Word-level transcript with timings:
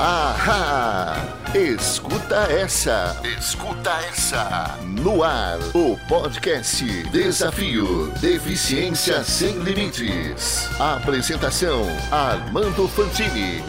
Ahá! 0.00 1.42
Escuta 1.52 2.44
essa! 2.52 3.20
Escuta 3.36 3.90
essa! 4.06 4.78
No 4.86 5.24
ar, 5.24 5.58
o 5.74 5.96
podcast 6.06 6.84
Desafio 7.10 8.06
Deficiência 8.20 9.24
Sem 9.24 9.58
Limites. 9.58 10.68
Apresentação: 10.78 11.82
Armando 12.12 12.86
Fantini. 12.86 13.60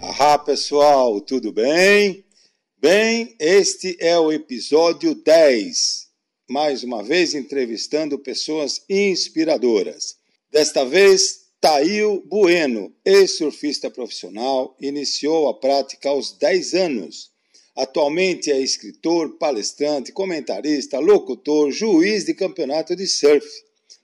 Ahá, 0.00 0.38
pessoal, 0.38 1.20
tudo 1.20 1.52
bem? 1.52 2.24
Bem, 2.80 3.36
este 3.38 3.98
é 4.00 4.18
o 4.18 4.32
episódio 4.32 5.14
10. 5.14 6.08
Mais 6.48 6.82
uma 6.82 7.02
vez 7.02 7.34
entrevistando 7.34 8.18
pessoas 8.18 8.80
inspiradoras. 8.88 10.16
Desta 10.50 10.86
vez, 10.86 11.39
Tail 11.60 12.22
Bueno, 12.24 12.90
ex-surfista 13.04 13.90
profissional, 13.90 14.74
iniciou 14.80 15.46
a 15.46 15.52
prática 15.60 16.08
aos 16.08 16.32
10 16.32 16.72
anos. 16.72 17.30
Atualmente 17.76 18.50
é 18.50 18.58
escritor, 18.58 19.36
palestrante, 19.36 20.10
comentarista, 20.10 20.98
locutor, 20.98 21.70
juiz 21.70 22.24
de 22.24 22.32
campeonato 22.32 22.96
de 22.96 23.06
surf. 23.06 23.46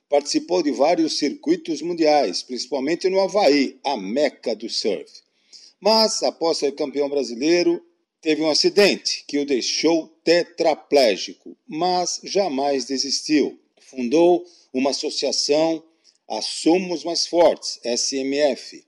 Participou 0.07 0.61
de 0.61 0.69
vários 0.69 1.17
circuitos 1.17 1.81
mundiais, 1.81 2.43
principalmente 2.43 3.09
no 3.09 3.19
Havaí, 3.19 3.79
a 3.83 3.97
meca 3.97 4.55
do 4.55 4.69
surf. 4.69 5.11
Mas, 5.81 6.21
após 6.21 6.59
ser 6.59 6.73
campeão 6.73 7.09
brasileiro, 7.09 7.83
teve 8.21 8.43
um 8.43 8.51
acidente 8.51 9.25
que 9.27 9.39
o 9.39 9.45
deixou 9.47 10.07
tetraplégico, 10.23 11.57
mas 11.67 12.21
jamais 12.23 12.85
desistiu. 12.85 13.59
Fundou 13.79 14.45
uma 14.71 14.91
associação 14.91 15.83
a 16.29 16.41
Somos 16.41 17.03
Mais 17.03 17.25
Fortes, 17.27 17.79
SMF, 17.83 18.85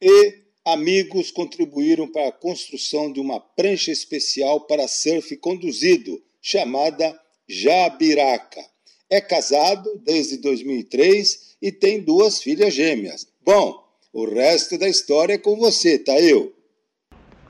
e 0.00 0.34
amigos 0.64 1.30
contribuíram 1.30 2.10
para 2.10 2.28
a 2.28 2.32
construção 2.32 3.12
de 3.12 3.20
uma 3.20 3.40
prancha 3.40 3.90
especial 3.90 4.62
para 4.62 4.88
surf 4.88 5.36
conduzido, 5.36 6.20
chamada 6.40 7.18
Jabiraca. 7.48 8.64
É 9.08 9.20
casado 9.20 10.00
desde 10.04 10.36
2003 10.38 11.56
e 11.60 11.72
tem 11.72 12.00
duas 12.00 12.42
filhas 12.42 12.72
gêmeas. 12.72 13.26
Bom, 13.44 13.84
o 14.12 14.24
resto 14.24 14.78
da 14.78 14.88
história 14.88 15.34
é 15.34 15.38
com 15.38 15.56
você, 15.56 15.98
Tail. 15.98 16.54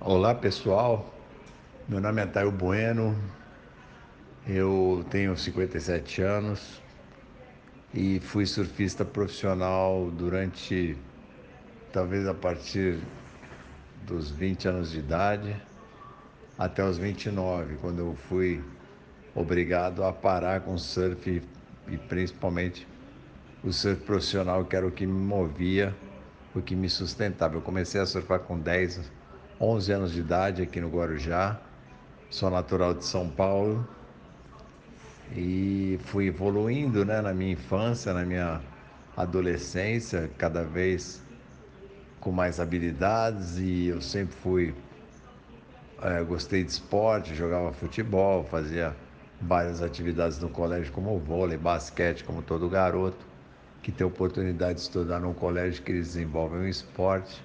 Olá, 0.01 0.35
pessoal. 0.35 1.15
Meu 1.89 2.01
nome 2.01 2.23
é 2.23 2.27
Taio 2.27 2.51
Bueno. 2.51 3.15
Eu 4.49 5.05
tenho 5.11 5.37
57 5.37 6.23
anos, 6.23 6.81
e 7.93 8.21
fui 8.21 8.47
surfista 8.47 9.05
profissional 9.05 10.11
durante 10.13 10.97
talvez 11.93 12.27
a 12.27 12.35
partir 12.35 13.01
dos 14.07 14.31
20 14.31 14.69
anos 14.69 14.91
de 14.93 15.01
idade 15.01 15.61
até 16.57 16.85
os 16.85 16.99
29, 16.99 17.77
quando 17.77 18.01
eu 18.01 18.15
fui 18.29 18.63
obrigado 19.35 20.05
a 20.05 20.13
parar 20.13 20.61
com 20.61 20.75
o 20.75 20.79
surf 20.79 21.43
e 21.89 21.97
principalmente 21.97 22.87
o 23.65 23.73
surf 23.73 24.03
profissional, 24.03 24.65
que 24.65 24.77
era 24.77 24.87
o 24.87 24.91
que 24.91 25.07
me 25.07 25.13
movia, 25.13 25.95
o 26.55 26.61
que 26.61 26.77
me 26.77 26.89
sustentava. 26.89 27.57
Eu 27.57 27.63
comecei 27.63 28.01
a 28.01 28.07
surfar 28.07 28.41
com 28.41 28.59
10, 28.59 29.11
11 29.61 29.93
anos 29.93 30.13
de 30.13 30.21
idade 30.21 30.63
aqui 30.63 30.81
no 30.81 30.89
Guarujá, 30.89 31.61
sou 32.29 32.51
natural 32.51 32.95
de 32.95 33.05
São 33.05 33.29
Paulo 33.29 33.87
e 35.37 35.99
fui 36.05 36.27
evoluindo 36.27 37.05
né, 37.05 37.21
na 37.21 37.33
minha 37.33 37.53
infância, 37.53 38.13
na 38.13 38.25
minha 38.25 38.61
adolescência, 39.17 40.31
cada 40.39 40.65
vez 40.65 41.23
com 42.21 42.31
mais 42.31 42.61
habilidades 42.61 43.59
e 43.59 43.87
eu 43.87 44.01
sempre 44.01 44.35
fui 44.37 44.75
é, 46.03 46.23
gostei 46.23 46.65
de 46.65 46.71
esporte, 46.71 47.35
jogava 47.35 47.73
futebol, 47.73 48.45
fazia 48.45 48.95
várias 49.41 49.83
atividades 49.83 50.39
no 50.39 50.49
colégio 50.49 50.93
como 50.93 51.19
vôlei, 51.19 51.59
basquete, 51.59 52.25
como 52.25 52.43
todo 52.43 52.69
garoto 52.69 53.31
que 53.83 53.91
tem 53.91 54.07
oportunidade 54.07 54.75
de 54.75 54.81
estudar 54.83 55.21
num 55.21 55.33
colégio 55.33 55.83
que 55.83 55.93
eles 55.93 56.09
desenvolvem 56.09 56.61
um 56.61 56.69
esporte. 56.69 57.43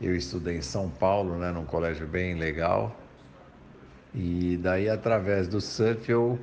Eu 0.00 0.14
estudei 0.14 0.56
em 0.56 0.62
São 0.62 0.88
Paulo, 0.88 1.36
né, 1.38 1.50
num 1.52 1.64
colégio 1.64 2.06
bem 2.06 2.34
legal. 2.34 2.94
E 4.14 4.58
daí 4.62 4.88
através 4.88 5.48
do 5.48 5.60
surf 5.60 6.10
eu 6.10 6.38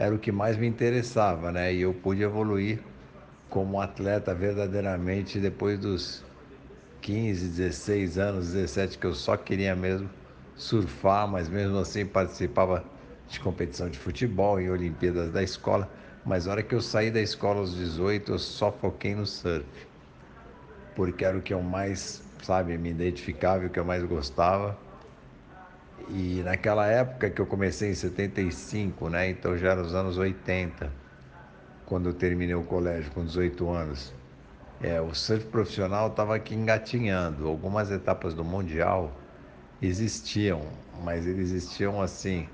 era 0.00 0.14
o 0.14 0.18
que 0.18 0.32
mais 0.32 0.56
me 0.56 0.66
interessava, 0.66 1.52
né? 1.52 1.74
E 1.74 1.82
eu 1.82 1.92
pude 1.92 2.22
evoluir 2.22 2.78
como 3.50 3.78
atleta 3.78 4.34
verdadeiramente 4.34 5.38
depois 5.38 5.78
dos 5.78 6.24
15, 7.02 7.48
16 7.48 8.16
anos, 8.16 8.52
17 8.52 8.96
que 8.96 9.06
eu 9.06 9.14
só 9.14 9.36
queria 9.36 9.76
mesmo 9.76 10.08
surfar, 10.56 11.28
mas 11.28 11.50
mesmo 11.50 11.76
assim 11.76 12.06
participava 12.06 12.82
de 13.28 13.38
competição 13.40 13.90
de 13.90 13.98
futebol 13.98 14.58
em 14.58 14.70
Olimpíadas 14.70 15.30
da 15.30 15.42
escola. 15.42 15.86
Mas 16.24 16.46
na 16.46 16.52
hora 16.52 16.62
que 16.62 16.74
eu 16.74 16.80
saí 16.80 17.10
da 17.10 17.20
escola 17.20 17.60
aos 17.60 17.74
18, 17.74 18.32
eu 18.32 18.38
só 18.38 18.72
foquei 18.72 19.14
no 19.14 19.26
surf. 19.26 19.66
Porque 20.94 21.26
era 21.26 21.36
o 21.36 21.42
que 21.42 21.52
eu 21.52 21.60
mais, 21.60 22.22
sabe, 22.42 22.78
me 22.78 22.88
identificava, 22.88 23.66
o 23.66 23.70
que 23.70 23.78
eu 23.78 23.84
mais 23.84 24.02
gostava. 24.04 24.78
E 26.12 26.42
naquela 26.44 26.86
época 26.86 27.30
que 27.30 27.40
eu 27.40 27.46
comecei 27.46 27.90
em 27.90 27.94
75, 27.94 29.08
né? 29.08 29.30
Então 29.30 29.56
já 29.56 29.70
era 29.70 29.82
nos 29.82 29.94
anos 29.94 30.18
80, 30.18 30.90
quando 31.86 32.08
eu 32.08 32.14
terminei 32.14 32.54
o 32.54 32.64
colégio 32.64 33.12
com 33.12 33.24
18 33.24 33.70
anos. 33.70 34.12
É, 34.82 35.00
o 35.00 35.14
surf 35.14 35.46
profissional 35.46 36.08
estava 36.08 36.34
aqui 36.34 36.54
engatinhando. 36.54 37.46
Algumas 37.46 37.90
etapas 37.92 38.34
do 38.34 38.44
Mundial 38.44 39.12
existiam, 39.80 40.62
mas 41.04 41.26
eles 41.26 41.52
existiam 41.52 42.02
assim. 42.02 42.48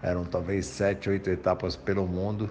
Eram 0.00 0.24
talvez 0.24 0.66
sete, 0.66 1.10
oito 1.10 1.28
etapas 1.28 1.76
pelo 1.76 2.06
mundo. 2.06 2.50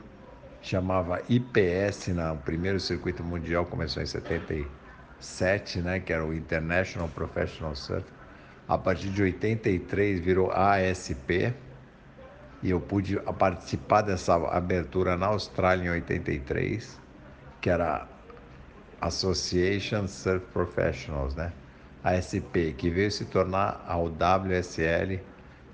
Chamava 0.61 1.23
IPS, 1.27 2.09
na, 2.09 2.33
o 2.33 2.37
primeiro 2.37 2.79
circuito 2.79 3.23
mundial 3.23 3.65
começou 3.65 4.03
em 4.03 4.05
77, 4.05 5.81
né? 5.81 5.99
Que 5.99 6.13
era 6.13 6.25
o 6.25 6.33
International 6.33 7.09
Professional 7.09 7.75
Surf 7.75 8.05
a 8.67 8.77
partir 8.77 9.09
de 9.09 9.21
83 9.21 10.19
virou 10.19 10.51
ASP 10.51 11.53
e 12.63 12.69
eu 12.69 12.79
pude 12.79 13.17
participar 13.37 14.01
dessa 14.01 14.35
abertura 14.35 15.17
na 15.17 15.27
Austrália 15.27 15.85
em 15.85 15.89
83, 15.89 16.99
que 17.59 17.69
era 17.69 18.07
Association 18.99 20.07
Surf 20.07 20.45
Professionals, 20.53 21.35
né? 21.35 21.51
ASP, 22.03 22.73
que 22.77 22.89
veio 22.89 23.11
se 23.11 23.25
tornar 23.25 23.83
a 23.87 23.97
WSL, 23.97 25.19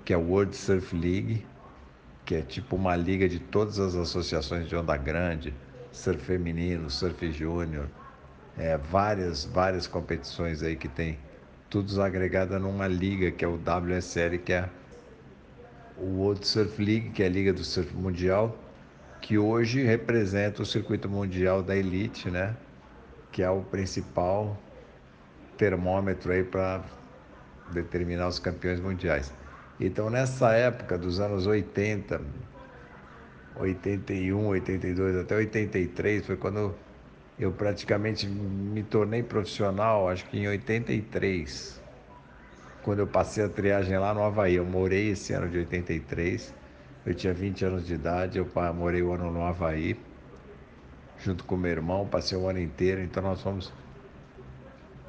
que 0.04 0.12
é 0.12 0.16
World 0.16 0.56
Surf 0.56 0.94
League, 0.96 1.46
que 2.24 2.34
é 2.34 2.42
tipo 2.42 2.76
uma 2.76 2.96
liga 2.96 3.28
de 3.28 3.38
todas 3.38 3.78
as 3.78 3.94
associações 3.94 4.68
de 4.68 4.76
onda 4.76 4.96
grande, 4.96 5.54
surf 5.92 6.22
feminino, 6.22 6.90
surf 6.90 7.32
júnior, 7.32 7.88
é, 8.56 8.76
várias, 8.76 9.44
várias 9.44 9.86
competições 9.86 10.62
aí 10.62 10.76
que 10.76 10.88
tem 10.88 11.18
todos 11.70 11.98
agregados 11.98 12.60
numa 12.60 12.86
liga 12.86 13.30
que 13.30 13.44
é 13.44 13.48
o 13.48 13.56
WSL, 13.56 14.38
que 14.38 14.52
é 14.52 14.68
o 15.98 16.04
World 16.18 16.46
Surf 16.46 16.82
League, 16.82 17.10
que 17.10 17.22
é 17.22 17.26
a 17.26 17.28
liga 17.28 17.52
do 17.52 17.64
surf 17.64 17.94
mundial, 17.94 18.56
que 19.20 19.36
hoje 19.36 19.82
representa 19.82 20.62
o 20.62 20.66
circuito 20.66 21.08
mundial 21.08 21.62
da 21.62 21.76
elite, 21.76 22.30
né? 22.30 22.56
Que 23.32 23.42
é 23.42 23.50
o 23.50 23.62
principal 23.62 24.56
termômetro 25.56 26.32
aí 26.32 26.44
para 26.44 26.84
determinar 27.72 28.28
os 28.28 28.38
campeões 28.38 28.80
mundiais. 28.80 29.34
Então, 29.80 30.08
nessa 30.08 30.52
época 30.52 30.96
dos 30.96 31.20
anos 31.20 31.46
80, 31.46 32.20
81, 33.56 34.46
82 34.46 35.16
até 35.16 35.36
83, 35.36 36.26
foi 36.26 36.36
quando 36.36 36.74
eu 37.38 37.52
praticamente 37.52 38.26
me 38.26 38.82
tornei 38.82 39.22
profissional, 39.22 40.08
acho 40.08 40.24
que 40.26 40.38
em 40.38 40.48
83, 40.48 41.80
quando 42.82 42.98
eu 42.98 43.06
passei 43.06 43.44
a 43.44 43.48
triagem 43.48 43.96
lá 43.98 44.12
no 44.12 44.22
Havaí. 44.22 44.56
Eu 44.56 44.64
morei 44.64 45.10
esse 45.10 45.32
ano 45.32 45.48
de 45.48 45.58
83, 45.58 46.54
eu 47.06 47.14
tinha 47.14 47.32
20 47.32 47.64
anos 47.64 47.86
de 47.86 47.94
idade, 47.94 48.38
eu 48.38 48.48
morei 48.74 49.02
o 49.02 49.12
ano 49.12 49.30
no 49.30 49.44
Havaí, 49.44 49.96
junto 51.18 51.44
com 51.44 51.56
meu 51.56 51.70
irmão, 51.70 52.06
passei 52.06 52.36
o 52.36 52.48
ano 52.48 52.60
inteiro, 52.60 53.00
então 53.02 53.22
nós 53.22 53.40
fomos 53.40 53.72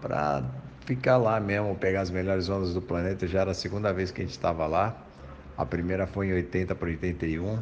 para 0.01 0.43
ficar 0.85 1.17
lá 1.17 1.39
mesmo, 1.39 1.75
pegar 1.75 2.01
as 2.01 2.09
melhores 2.09 2.49
ondas 2.49 2.73
do 2.73 2.81
planeta. 2.81 3.27
Já 3.27 3.41
era 3.41 3.51
a 3.51 3.55
segunda 3.55 3.91
vez 3.91 4.11
que 4.11 4.21
a 4.21 4.23
gente 4.23 4.33
estava 4.33 4.65
lá. 4.67 4.95
A 5.57 5.65
primeira 5.65 6.07
foi 6.07 6.27
em 6.27 6.33
80 6.33 6.75
para 6.75 6.87
81. 6.87 7.59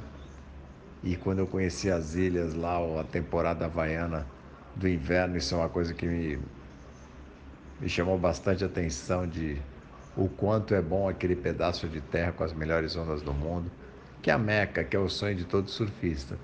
E 1.03 1.15
quando 1.15 1.39
eu 1.39 1.47
conheci 1.47 1.89
as 1.89 2.15
ilhas 2.15 2.53
lá, 2.53 2.77
a 3.00 3.03
temporada 3.03 3.65
havaiana, 3.65 4.25
do 4.77 4.88
inverno, 4.88 5.38
isso 5.38 5.56
é 5.56 5.57
uma 5.57 5.69
coisa 5.69 5.94
que 5.94 6.06
me, 6.06 6.39
me 7.79 7.89
chamou 7.89 8.18
bastante 8.18 8.63
atenção 8.63 9.27
de 9.27 9.57
o 10.15 10.27
quanto 10.27 10.74
é 10.74 10.81
bom 10.81 11.07
aquele 11.07 11.35
pedaço 11.35 11.88
de 11.88 12.01
terra 12.01 12.31
com 12.31 12.44
as 12.44 12.53
melhores 12.53 12.95
ondas 12.95 13.21
do 13.21 13.33
mundo, 13.33 13.69
que 14.21 14.29
é 14.29 14.33
a 14.33 14.38
Meca, 14.38 14.83
que 14.83 14.95
é 14.95 15.00
o 15.00 15.09
sonho 15.09 15.35
de 15.35 15.45
todo 15.45 15.69
surfista. 15.69 16.38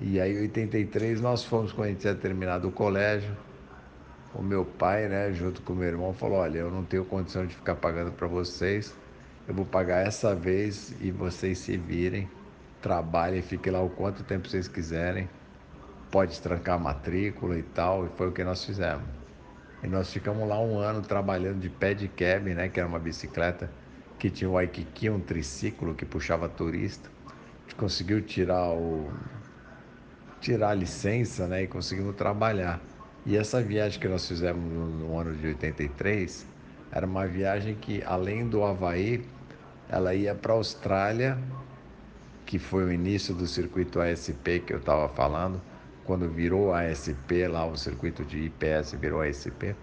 E 0.00 0.20
aí, 0.20 0.36
em 0.36 0.42
83, 0.42 1.20
nós 1.20 1.42
fomos, 1.44 1.72
quando 1.72 1.86
a 1.86 1.90
gente 1.90 2.00
tinha 2.00 2.14
terminado 2.14 2.68
o 2.68 2.72
colégio, 2.72 3.36
o 4.34 4.42
meu 4.42 4.64
pai, 4.64 5.08
né, 5.08 5.32
junto 5.32 5.60
com 5.62 5.72
o 5.72 5.76
meu 5.76 5.88
irmão, 5.88 6.12
falou: 6.14 6.38
Olha, 6.38 6.58
eu 6.58 6.70
não 6.70 6.84
tenho 6.84 7.04
condição 7.04 7.44
de 7.44 7.54
ficar 7.54 7.74
pagando 7.74 8.12
para 8.12 8.28
vocês, 8.28 8.94
eu 9.48 9.54
vou 9.54 9.64
pagar 9.64 10.06
essa 10.06 10.34
vez 10.34 10.94
e 11.00 11.10
vocês 11.10 11.58
se 11.58 11.76
virem, 11.76 12.30
trabalhem, 12.80 13.42
fiquem 13.42 13.72
lá 13.72 13.80
o 13.82 13.90
quanto 13.90 14.22
tempo 14.22 14.48
vocês 14.48 14.68
quiserem, 14.68 15.28
pode 16.10 16.40
trancar 16.40 16.76
a 16.76 16.78
matrícula 16.78 17.58
e 17.58 17.62
tal, 17.62 18.06
e 18.06 18.08
foi 18.10 18.28
o 18.28 18.32
que 18.32 18.42
nós 18.44 18.64
fizemos. 18.64 19.04
E 19.82 19.86
nós 19.86 20.12
ficamos 20.12 20.48
lá 20.48 20.58
um 20.58 20.78
ano 20.78 21.02
trabalhando 21.02 21.60
de 21.60 21.68
pé 21.68 21.94
de 21.94 22.08
cab, 22.08 22.52
né, 22.54 22.68
que 22.68 22.80
era 22.80 22.88
uma 22.88 22.98
bicicleta 22.98 23.70
que 24.18 24.28
tinha 24.28 24.50
o 24.50 24.54
Waikiki, 24.54 25.08
um 25.08 25.20
triciclo 25.20 25.94
que 25.94 26.04
puxava 26.04 26.48
turista. 26.48 27.08
A 27.26 27.60
gente 27.62 27.76
conseguiu 27.76 28.20
tirar 28.20 28.70
o 28.70 29.08
tirar 30.40 30.70
a 30.70 30.74
licença, 30.74 31.46
né, 31.46 31.64
e 31.64 31.66
conseguimos 31.66 32.14
trabalhar. 32.16 32.80
E 33.26 33.36
essa 33.36 33.60
viagem 33.60 34.00
que 34.00 34.08
nós 34.08 34.26
fizemos 34.26 34.62
no, 34.62 35.18
ano 35.18 35.34
de 35.36 35.48
83 35.48 36.46
era 36.90 37.04
uma 37.04 37.26
viagem 37.26 37.74
que, 37.74 38.02
além 38.04 38.48
do 38.48 38.64
Havaí, 38.64 39.24
ela 39.88 40.14
ia 40.14 40.34
para 40.34 40.52
a 40.52 40.56
Austrália, 40.56 41.38
que 42.46 42.58
foi 42.58 42.84
o 42.84 42.92
início 42.92 43.34
do 43.34 43.46
circuito 43.46 44.00
ASP 44.00 44.60
que 44.60 44.72
eu 44.72 44.78
estava 44.78 45.08
falando, 45.08 45.60
quando 46.08 46.26
virou 46.26 46.72
ASP 46.72 47.46
lá, 47.46 47.66
o 47.66 47.76
circuito 47.76 48.24
de 48.24 48.46
IPS 48.46 48.92
virou 48.98 49.20
ASP. 49.20 49.76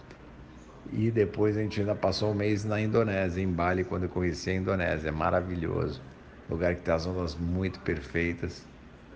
E 0.92 1.12
depois 1.12 1.56
a 1.56 1.62
gente 1.62 1.80
ainda 1.80 1.94
passou 1.94 2.32
um 2.32 2.34
mês 2.34 2.66
na 2.66 2.82
Indonésia, 2.82 3.44
em 3.44 3.48
Bali, 3.48 3.84
quando 3.84 4.04
eu 4.04 4.10
conheci 4.10 4.50
a 4.50 4.56
Indonésia. 4.56 5.10
É 5.10 5.12
maravilhoso, 5.12 6.02
lugar 6.50 6.74
que 6.74 6.82
tem 6.82 6.96
as 6.96 7.06
ondas 7.06 7.36
muito 7.36 7.80
perfeitas. 7.82 8.66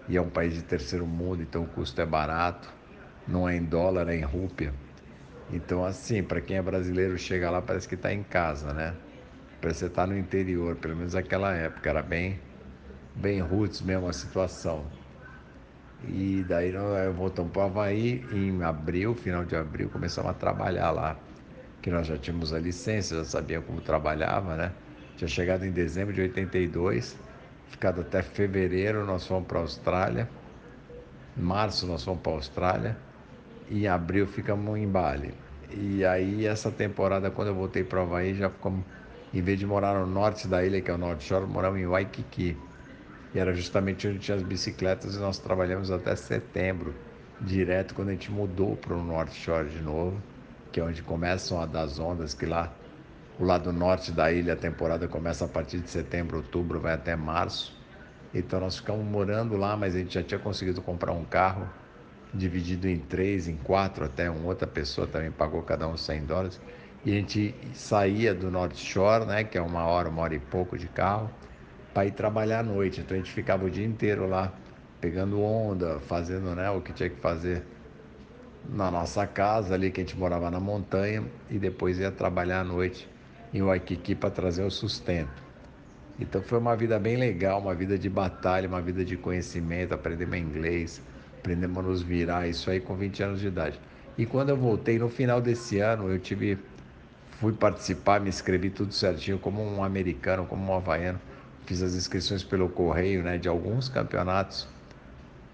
E 0.08 0.18
é 0.18 0.22
um 0.22 0.30
país 0.30 0.54
de 0.54 0.62
terceiro 0.62 1.08
mundo, 1.08 1.42
então 1.42 1.64
o 1.64 1.68
custo 1.68 2.00
é 2.00 2.06
barato 2.06 2.72
não 3.28 3.50
é 3.50 3.56
em 3.56 3.64
dólar, 3.64 4.08
é 4.08 4.16
em 4.16 4.22
rúpia. 4.22 4.72
Então, 5.52 5.84
assim, 5.84 6.22
para 6.22 6.40
quem 6.40 6.58
é 6.58 6.62
brasileiro, 6.62 7.18
chega 7.18 7.50
lá, 7.50 7.60
parece 7.60 7.88
que 7.88 7.96
está 7.96 8.14
em 8.14 8.22
casa, 8.22 8.72
né? 8.72 8.94
Parece 9.60 9.80
que 9.80 9.86
está 9.86 10.06
no 10.06 10.16
interior, 10.16 10.76
pelo 10.76 10.96
menos 10.96 11.16
naquela 11.16 11.56
época, 11.56 11.90
era 11.90 12.04
bem, 12.04 12.40
bem 13.16 13.40
roots 13.40 13.82
mesmo 13.82 14.08
a 14.08 14.14
situação. 14.14 14.86
E 16.07 16.46
daí 16.48 16.72
nós 16.72 17.16
voltamos 17.16 17.51
para 17.51 17.63
o 17.63 17.66
Havaí, 17.66 18.25
em 18.31 18.63
abril, 18.63 19.13
final 19.16 19.44
de 19.44 19.56
abril, 19.56 19.90
começamos 19.90 20.31
a 20.31 20.34
trabalhar 20.34 20.92
lá. 20.92 21.18
Que 21.81 21.90
nós 21.90 22.07
já 22.07 22.18
tínhamos 22.18 22.54
a 22.54 22.60
licença, 22.60 23.16
já 23.16 23.25
sabíamos 23.25 23.68
como 23.68 23.81
trabalhava, 23.81 24.56
né? 24.56 24.72
Tinha 25.18 25.28
chegado 25.28 25.66
em 25.66 25.72
dezembro 25.72 26.13
de 26.13 26.22
82, 26.22 27.18
ficado 27.68 28.01
até 28.01 28.22
fevereiro, 28.22 29.06
nós 29.06 29.28
fomos 29.28 29.48
para 29.48 29.60
a 29.60 29.62
Austrália. 29.62 30.30
Março 31.36 31.86
nós 31.86 32.04
fomos 32.04 32.22
para 32.22 32.31
a 32.31 32.36
Austrália 32.36 33.10
em 33.69 33.88
abril 33.88 34.25
ficamos 34.28 34.78
em 34.78 34.88
Bali. 34.88 35.34
E 35.72 36.04
aí 36.04 36.46
essa 36.46 36.72
temporada, 36.72 37.30
quando 37.30 37.50
eu 37.50 37.56
voltei 37.56 37.84
para 37.84 38.00
o 38.00 38.04
Havaí, 38.04 38.34
já 38.36 38.50
ficamos, 38.50 38.84
em 39.34 39.42
vez 39.42 39.60
de 39.60 39.66
morar 39.66 40.00
no 40.00 40.07
norte 40.07 40.48
da 40.48 40.66
ilha, 40.66 40.81
que 40.81 40.90
é 40.90 40.94
o 40.94 40.98
Norte 40.98 41.24
Shore, 41.24 41.46
moramos 41.46 41.80
em 41.80 41.86
Waikiki. 41.86 42.57
E 43.34 43.40
era 43.40 43.54
justamente 43.54 44.08
onde 44.08 44.20
tinha 44.20 44.38
as 44.38 44.44
bicicletas 44.44 45.16
e 45.16 45.20
nós 45.20 45.38
trabalhamos 45.38 45.92
até 45.92 46.16
setembro, 46.16 46.96
direto 47.40 47.94
quando 47.94 48.10
a 48.10 48.12
gente 48.12 48.31
mudou 48.31 48.76
para 48.76 48.94
o 48.94 49.04
Norte 49.04 49.36
Shore 49.36 49.70
de 49.70 49.81
novo, 49.81 50.22
que 50.72 50.80
é 50.80 50.84
onde 50.84 51.02
começam 51.04 51.62
a 51.62 51.66
das 51.66 52.00
ondas, 52.00 52.34
que 52.34 52.46
lá 52.46 52.74
o 53.40 53.46
lado 53.46 53.72
norte 53.72 54.12
da 54.12 54.31
ilha 54.31 54.54
a 54.54 54.56
temporada 54.56 55.08
começa 55.08 55.46
a 55.46 55.48
partir 55.48 55.80
de 55.80 55.90
setembro, 55.90 56.38
outubro, 56.38 56.80
vai 56.80 56.94
até 56.94 57.16
março. 57.16 57.78
Então 58.34 58.60
nós 58.60 58.78
ficamos 58.78 59.06
morando 59.06 59.56
lá, 59.56 59.78
mas 59.78 59.96
a 59.96 60.00
gente 60.00 60.14
já 60.14 60.24
tinha 60.24 60.40
conseguido 60.40 60.82
comprar 60.82 61.14
um 61.14 61.24
carro 61.24 61.70
dividido 62.34 62.88
em 62.88 63.00
três, 63.00 63.48
em 63.48 63.56
quatro, 63.58 64.06
até 64.06 64.30
uma 64.30 64.48
outra 64.48 64.68
pessoa 64.68 65.08
também 65.08 65.32
pagou 65.32 65.64
cada 65.64 65.88
um 65.88 65.96
100 65.98 66.25
dólares. 66.25 66.62
E 67.06 67.12
a 67.12 67.16
gente 67.16 67.56
saía 67.74 68.36
do 68.36 68.52
North 68.52 68.75
Shore, 68.75 69.25
né, 69.25 69.44
que 69.44 69.58
é 69.58 69.62
uma 69.62 69.86
hora, 69.86 70.10
uma 70.10 70.22
hora 70.22 70.36
e 70.36 70.40
pouco 70.40 70.78
de 70.78 70.88
carro, 70.88 71.32
para 71.94 72.06
ir 72.06 72.12
trabalhar 72.12 72.59
à 72.59 72.63
noite. 72.63 73.01
Então 73.01 73.15
a 73.15 73.19
gente 73.19 73.31
ficava 73.31 73.65
o 73.65 73.69
dia 73.69 73.86
inteiro 73.86 74.27
lá, 74.27 74.53
pegando 75.00 75.41
onda, 75.41 76.00
fazendo 76.01 76.53
né, 76.56 76.69
o 76.69 76.81
que 76.81 76.94
tinha 76.94 77.09
que 77.09 77.19
fazer 77.19 77.63
na 78.68 78.91
nossa 78.91 79.25
casa 79.25 79.74
ali, 79.74 79.89
que 79.91 80.01
a 80.01 80.03
gente 80.03 80.18
morava 80.18 80.51
na 80.51 80.59
montanha, 80.59 81.24
e 81.50 81.57
depois 81.57 81.97
ia 82.00 82.12
trabalhar 82.12 82.62
à 82.62 82.63
noite 82.63 83.09
em 83.53 83.62
Waikiki 83.62 84.15
para 84.15 84.30
trazer 84.30 84.63
o 84.63 84.69
sustento. 84.69 85.44
Então 86.19 86.41
foi 86.41 86.59
uma 86.59 86.75
vida 86.75 87.00
bem 87.00 87.15
legal, 87.15 87.62
uma 87.62 87.74
vida 87.74 87.97
de 87.97 88.09
batalha, 88.09 88.68
uma 88.68 88.81
vida 88.81 89.06
de 89.06 89.15
conhecimento, 89.15 89.94
aprender 89.94 90.27
meu 90.27 90.39
inglês, 90.39 91.01
aprendemos 91.39 91.77
a 91.77 91.81
nos 91.81 92.01
virar, 92.01 92.47
isso 92.47 92.69
aí 92.69 92.80
com 92.80 92.95
20 92.95 93.24
anos 93.24 93.39
de 93.39 93.47
idade. 93.47 93.80
E 94.18 94.25
quando 94.25 94.50
eu 94.50 94.57
voltei 94.57 95.00
no 95.00 95.09
final 95.09 95.39
desse 95.39 95.80
ano, 95.80 96.09
eu 96.09 96.19
tive 96.19 96.59
fui 97.39 97.53
participar, 97.53 98.19
me 98.19 98.27
inscrevi 98.27 98.69
tudo 98.69 98.94
certinho 98.94 99.39
como 99.39 99.63
um 99.63 99.81
americano, 99.81 100.45
como 100.45 100.69
um 100.69 100.75
havaiano. 100.75 101.19
Fiz 101.69 101.83
as 101.83 101.94
inscrições 101.94 102.44
pelo 102.44 102.68
correio, 102.68 103.21
né, 103.21 103.38
de 103.38 103.48
alguns 103.48 103.88
campeonatos 103.88 104.68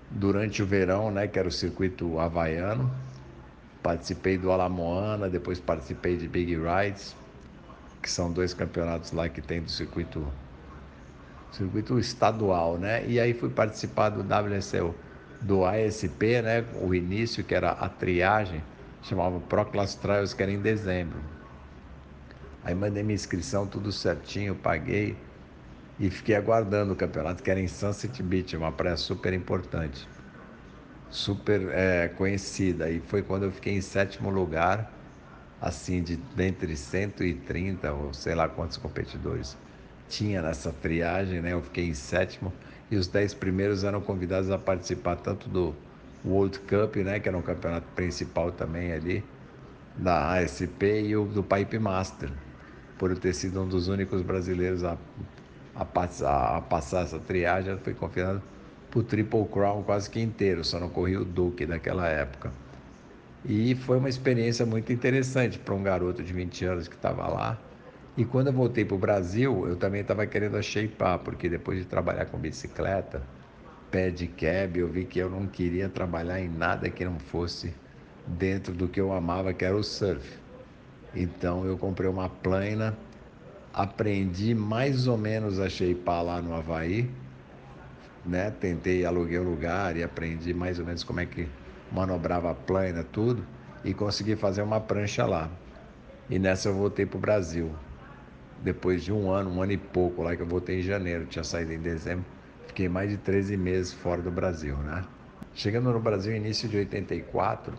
durante 0.09 0.63
o 0.63 0.65
verão, 0.65 1.12
né, 1.12 1.27
que 1.27 1.38
era 1.38 1.45
o 1.45 1.51
circuito 1.51 2.17
havaiano. 2.17 2.89
Participei 3.83 4.38
do 4.38 4.50
Alamoana, 4.50 5.27
depois 5.29 5.59
participei 5.59 6.15
de 6.15 6.25
Big 6.25 6.56
Rides, 6.56 7.13
que 8.01 8.09
são 8.09 8.31
dois 8.31 8.53
campeonatos 8.53 9.12
lá 9.12 9.27
que 9.27 9.41
tem 9.41 9.62
do 9.62 9.69
circuito 9.69 10.25
circuito 11.51 12.00
estadual, 12.00 12.77
né? 12.77 13.06
E 13.06 13.19
aí 13.19 13.33
fui 13.33 13.50
participar 13.50 14.07
do 14.07 14.21
WSL 14.21 14.95
do 15.41 15.65
ASP, 15.65 16.41
né, 16.41 16.63
o 16.81 16.95
início 16.95 17.44
que 17.44 17.53
era 17.53 17.71
a 17.71 17.89
triagem, 17.89 18.63
chamava 19.03 19.38
Pro 19.41 19.65
Class 19.65 19.95
Trials, 19.95 20.33
que 20.33 20.41
era 20.41 20.51
em 20.53 20.61
dezembro. 20.61 21.19
Aí 22.63 22.73
mandei 22.73 23.03
minha 23.03 23.15
inscrição, 23.15 23.68
tudo 23.68 23.91
certinho, 23.91 24.56
paguei 24.56 25.18
e 26.00 26.09
fiquei 26.09 26.36
aguardando 26.36 26.94
o 26.94 26.95
campeonato, 26.95 27.42
que 27.42 27.50
era 27.50 27.59
em 27.59 27.68
Sunset 27.68 28.21
Beach, 28.21 28.56
uma 28.57 28.71
praia 28.71 28.97
super 28.97 29.33
importante, 29.33 30.07
super 31.09 31.69
é, 31.71 32.09
conhecida. 32.09 32.89
E 32.89 33.00
foi 33.00 33.21
quando 33.21 33.44
eu 33.44 33.51
fiquei 33.51 33.74
em 33.74 33.81
sétimo 33.81 34.30
lugar, 34.30 34.92
assim, 35.62 36.03
de 36.03 36.19
entre 36.38 36.75
130 36.75 37.94
ou 37.94 38.13
sei 38.13 38.36
lá 38.36 38.50
quantos 38.50 38.77
competidores 38.77 39.57
tinha 40.09 40.42
nessa 40.42 40.71
triagem, 40.71 41.42
né? 41.42 41.53
Eu 41.53 41.62
fiquei 41.62 41.88
em 41.88 41.94
sétimo 41.94 42.53
e 42.92 42.97
os 42.97 43.07
dez 43.07 43.33
primeiros 43.33 43.83
eram 43.83 44.01
convidados 44.01 44.51
a 44.51 44.57
participar 44.57 45.15
tanto 45.18 45.50
do 45.50 45.74
World 46.24 46.59
Cup, 46.62 46.95
né, 46.97 47.19
que 47.19 47.30
era 47.30 47.38
um 47.38 47.42
campeonato 47.42 47.88
principal 47.95 48.51
também 48.51 48.92
ali, 48.92 49.24
da 49.95 50.33
ASP 50.40 50.83
e 51.06 51.16
o 51.16 51.25
do 51.25 51.44
Pipe 51.44 51.80
Master, 51.80 52.31
por 52.97 53.11
eu 53.11 53.18
ter 53.18 53.33
sido 53.33 53.61
um 53.61 53.68
dos 53.68 53.87
únicos 53.87 54.21
brasileiros 54.21 54.83
a, 54.83 54.97
a, 55.75 55.85
passar, 55.85 56.57
a 56.57 56.61
passar 56.61 57.03
essa 57.03 57.19
triagem, 57.19 57.73
eu 57.73 57.79
fui 57.79 57.94
convidado 57.94 58.41
para 58.89 58.99
o 58.99 59.03
Triple 59.03 59.45
Crown 59.49 59.83
quase 59.83 60.09
que 60.09 60.21
inteiro, 60.21 60.63
só 60.63 60.79
não 60.79 60.89
corri 60.89 61.17
o 61.17 61.25
Duke 61.25 61.65
naquela 61.65 62.07
época. 62.07 62.51
E 63.44 63.75
foi 63.75 63.97
uma 63.97 64.09
experiência 64.09 64.65
muito 64.65 64.91
interessante 64.91 65.59
para 65.59 65.75
um 65.75 65.83
garoto 65.83 66.23
de 66.23 66.33
20 66.33 66.65
anos 66.65 66.87
que 66.87 66.95
estava 66.95 67.27
lá, 67.27 67.69
e 68.17 68.25
quando 68.25 68.47
eu 68.47 68.53
voltei 68.53 68.85
para 68.85 68.95
o 68.95 68.99
Brasil, 68.99 69.67
eu 69.67 69.77
também 69.77 70.01
estava 70.01 70.25
querendo 70.25 70.61
shapear, 70.63 71.19
porque 71.19 71.49
depois 71.49 71.79
de 71.79 71.85
trabalhar 71.85 72.25
com 72.27 72.39
bicicleta, 72.39 73.29
pé 73.91 74.09
de 74.11 74.27
cab, 74.27 74.79
eu 74.79 74.89
vi 74.89 75.05
que 75.05 75.19
eu 75.19 75.29
não 75.29 75.47
queria 75.47 75.89
trabalhar 75.89 76.39
em 76.39 76.49
nada 76.49 76.89
que 76.89 77.03
não 77.05 77.19
fosse 77.19 77.81
dentro 78.25 78.73
do 78.73 78.89
que 78.89 79.01
eu 79.01 79.11
amava, 79.13 79.53
que 79.53 79.65
era 79.65 79.75
o 79.77 79.83
surf. 79.83 80.41
Então 81.13 81.65
eu 81.65 81.77
comprei 81.77 82.09
uma 82.09 82.29
plana, 82.29 83.05
aprendi 83.75 84.55
mais 84.55 85.05
ou 85.05 85.17
menos 85.17 85.59
a 85.59 85.67
shapear 85.67 86.23
lá 86.23 86.41
no 86.41 86.55
Havaí, 86.55 87.09
né? 88.25 88.49
Tentei, 88.49 89.05
aluguei 89.05 89.37
o 89.37 89.44
lugar 89.44 89.97
e 89.97 90.03
aprendi 90.03 90.53
mais 90.53 90.79
ou 90.79 90.85
menos 90.85 91.03
como 91.03 91.19
é 91.19 91.25
que 91.25 91.45
manobrava 91.91 92.51
a 92.51 92.53
plana, 92.53 93.03
tudo, 93.03 93.45
e 93.83 93.94
consegui 93.94 94.37
fazer 94.37 94.61
uma 94.61 94.79
prancha 94.79 95.25
lá. 95.25 95.49
E 96.29 96.39
nessa 96.39 96.69
eu 96.69 96.73
voltei 96.73 97.05
para 97.05 97.17
o 97.17 97.19
Brasil 97.19 97.69
depois 98.63 99.03
de 99.03 99.11
um 99.11 99.29
ano, 99.29 99.51
um 99.51 99.61
ano 99.61 99.73
e 99.73 99.77
pouco 99.77 100.23
lá, 100.23 100.33
que 100.35 100.41
eu 100.41 100.47
voltei 100.47 100.79
em 100.79 100.81
janeiro, 100.81 101.25
tinha 101.25 101.44
saído 101.44 101.73
em 101.73 101.79
dezembro, 101.79 102.25
fiquei 102.67 102.87
mais 102.87 103.09
de 103.11 103.17
13 103.17 103.57
meses 103.57 103.91
fora 103.94 104.21
do 104.21 104.31
Brasil, 104.31 104.77
né? 104.77 105.03
Chegando 105.53 105.91
no 105.91 105.99
Brasil, 105.99 106.33
início 106.33 106.67
de 106.69 106.77
84, 106.77 107.73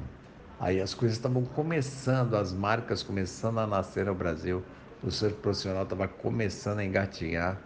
aí 0.60 0.80
as 0.80 0.92
coisas 0.92 1.16
estavam 1.16 1.42
começando, 1.42 2.36
as 2.36 2.52
marcas 2.52 3.02
começando 3.02 3.58
a 3.58 3.66
nascer 3.66 4.04
no 4.04 4.14
Brasil, 4.14 4.62
o 5.02 5.10
surf 5.10 5.36
profissional 5.36 5.82
estava 5.82 6.08
começando 6.08 6.78
a 6.78 6.84
engatinhar, 6.84 7.60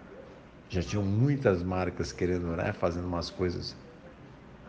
já 0.68 0.82
tinham 0.82 1.04
muitas 1.04 1.62
marcas 1.62 2.12
querendo, 2.12 2.56
né, 2.56 2.72
fazendo 2.72 3.06
umas 3.06 3.30
coisas 3.30 3.76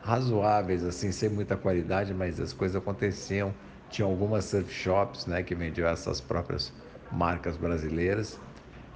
razoáveis, 0.01 0.83
assim, 0.83 1.11
sem 1.11 1.29
muita 1.29 1.55
qualidade, 1.55 2.13
mas 2.13 2.39
as 2.39 2.53
coisas 2.53 2.75
aconteciam. 2.75 3.53
Tinha 3.89 4.07
algumas 4.07 4.45
surf 4.45 4.71
shops, 4.71 5.27
né, 5.27 5.43
que 5.43 5.53
vendiam 5.53 5.87
essas 5.87 6.19
próprias 6.19 6.73
marcas 7.11 7.55
brasileiras. 7.57 8.39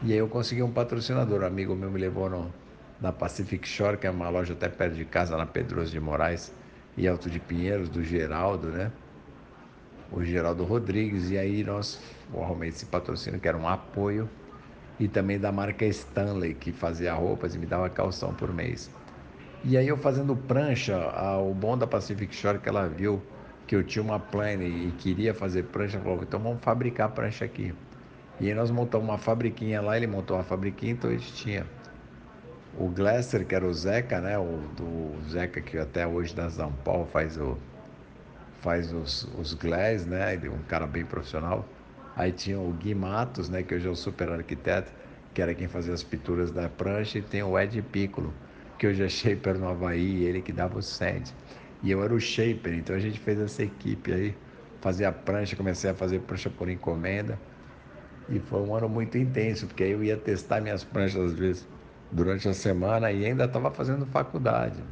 E 0.02 0.12
aí 0.12 0.18
eu 0.18 0.28
consegui 0.28 0.64
um 0.64 0.72
patrocinador, 0.72 1.42
um 1.42 1.46
amigo 1.46 1.76
meu 1.76 1.92
me 1.92 2.00
levou 2.00 2.30
no, 2.30 2.54
na 3.00 3.12
Pacific 3.12 3.68
Shore, 3.68 3.98
que 3.98 4.08
é 4.08 4.10
uma 4.10 4.30
loja 4.30 4.54
até 4.54 4.68
perto 4.68 4.96
de 4.96 5.06
casa, 5.06 5.38
na 5.38 5.46
Pedroso 5.46 5.92
de 5.92 6.00
Moraes 6.00 6.52
e 6.98 7.08
Alto 7.08 7.30
de 7.30 7.40
Pinheiros, 7.40 7.90
do 7.90 8.04
Geraldo, 8.04 8.70
né? 8.70 8.92
O 10.12 10.24
Geraldo 10.24 10.64
Rodrigues, 10.64 11.30
e 11.30 11.38
aí 11.38 11.64
nós 11.64 12.00
arrumei 12.34 12.70
esse 12.70 12.86
patrocínio 12.86 13.40
que 13.40 13.48
era 13.48 13.58
um 13.58 13.68
apoio, 13.68 14.30
e 15.00 15.08
também 15.08 15.40
da 15.40 15.52
marca 15.52 15.86
Stanley, 15.86 16.54
que 16.54 16.72
fazia 16.72 17.14
roupas 17.14 17.54
e 17.54 17.58
me 17.58 17.66
dava 17.66 17.90
calção 17.90 18.34
por 18.34 18.54
mês. 18.54 18.90
E 19.64 19.78
aí 19.78 19.88
eu 19.88 19.98
fazendo 19.98 20.36
prancha, 20.36 20.96
o 21.40 21.54
bom 21.54 21.78
da 21.78 21.88
Pacific 21.88 22.34
Shore 22.34 22.60
que 22.60 22.70
ela 22.70 22.88
viu 22.88 23.22
que 23.68 23.76
eu 23.76 23.84
tinha 23.84 24.04
uma 24.04 24.20
plane 24.20 24.66
e 24.66 24.92
queria 24.92 25.34
fazer 25.34 25.64
prancha, 25.64 26.00
falou, 26.00 26.22
então 26.22 26.40
vamos 26.40 26.60
fabricar 26.62 27.10
prancha 27.10 27.46
aqui. 27.46 27.74
E 28.40 28.48
aí 28.48 28.54
nós 28.54 28.70
montamos 28.70 29.08
uma 29.08 29.18
fabriquinha 29.18 29.82
lá, 29.82 29.98
ele 29.98 30.08
montou 30.08 30.38
uma 30.38 30.44
fabriquinha, 30.44 30.92
então 30.92 31.10
a 31.10 31.14
gente 31.14 31.34
tinha 31.34 31.66
o 32.78 32.88
Glasser, 32.90 33.46
que 33.46 33.56
era 33.56 33.66
o 33.66 33.74
Zeca, 33.74 34.20
né? 34.20 34.38
O 34.38 34.60
do 34.76 35.30
Zeca 35.30 35.62
que 35.62 35.78
até 35.78 36.06
hoje 36.06 36.36
da 36.36 36.50
São 36.50 36.72
Paulo 36.72 37.06
faz 37.06 37.38
o 37.38 37.58
faz 38.62 38.92
os, 38.92 39.28
os 39.38 39.54
glass, 39.54 40.06
né? 40.06 40.36
É 40.36 40.50
um 40.50 40.64
cara 40.68 40.88
bem 40.88 41.06
profissional. 41.06 41.68
Aí 42.16 42.32
tinha 42.32 42.60
o 42.60 42.72
Gui 42.74 42.96
Matos, 42.96 43.50
né? 43.50 43.64
Que 43.64 43.76
hoje 43.76 43.88
é 43.88 43.90
o 43.90 43.96
super 43.96 44.30
arquiteto, 44.30 44.92
que 45.34 45.42
era 45.42 45.54
quem 45.54 45.68
fazia 45.68 45.94
as 45.94 46.04
pinturas 46.04 46.52
da 46.52 46.70
prancha. 46.70 47.20
E 47.20 47.22
tem 47.22 47.44
o 47.44 47.58
Ed 47.60 47.82
Piccolo, 47.82 48.34
que 48.78 48.88
hoje 48.88 49.04
é 49.04 49.10
shaper 49.10 49.58
no 49.58 49.68
Havaí, 49.68 50.24
ele 50.24 50.42
que 50.42 50.52
dava 50.52 50.78
o 50.78 50.82
sand. 50.82 51.24
E 51.84 51.92
eu 51.92 52.04
era 52.04 52.14
o 52.14 52.20
shaper, 52.20 52.74
então 52.74 52.96
a 52.96 53.00
gente 53.00 53.20
fez 53.20 53.40
essa 53.40 53.64
equipe 53.64 54.12
aí, 54.12 54.36
fazia 54.82 55.12
prancha, 55.12 55.56
comecei 55.56 55.90
a 55.90 55.94
fazer 55.96 56.20
prancha 56.22 56.50
por 56.50 56.70
encomenda. 56.70 57.40
E 58.28 58.40
foi 58.40 58.62
um 58.62 58.74
ano 58.76 58.90
muito 58.90 59.18
intenso, 59.18 59.68
porque 59.68 59.84
aí 59.84 59.92
eu 59.92 60.04
ia 60.04 60.18
testar 60.18 60.62
minhas 60.62 60.84
pranchas 60.84 61.34
às 61.34 61.34
vezes 61.34 61.68
durante 62.12 62.48
a 62.48 62.54
semana 62.54 63.12
e 63.12 63.26
ainda 63.26 63.46
estava 63.46 63.72
fazendo 63.72 64.06
faculdade. 64.08 64.84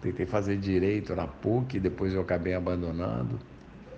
Tentei 0.00 0.26
fazer 0.26 0.56
direito 0.58 1.14
na 1.16 1.26
PUC, 1.26 1.80
depois 1.80 2.14
eu 2.14 2.20
acabei 2.20 2.54
abandonando. 2.54 3.38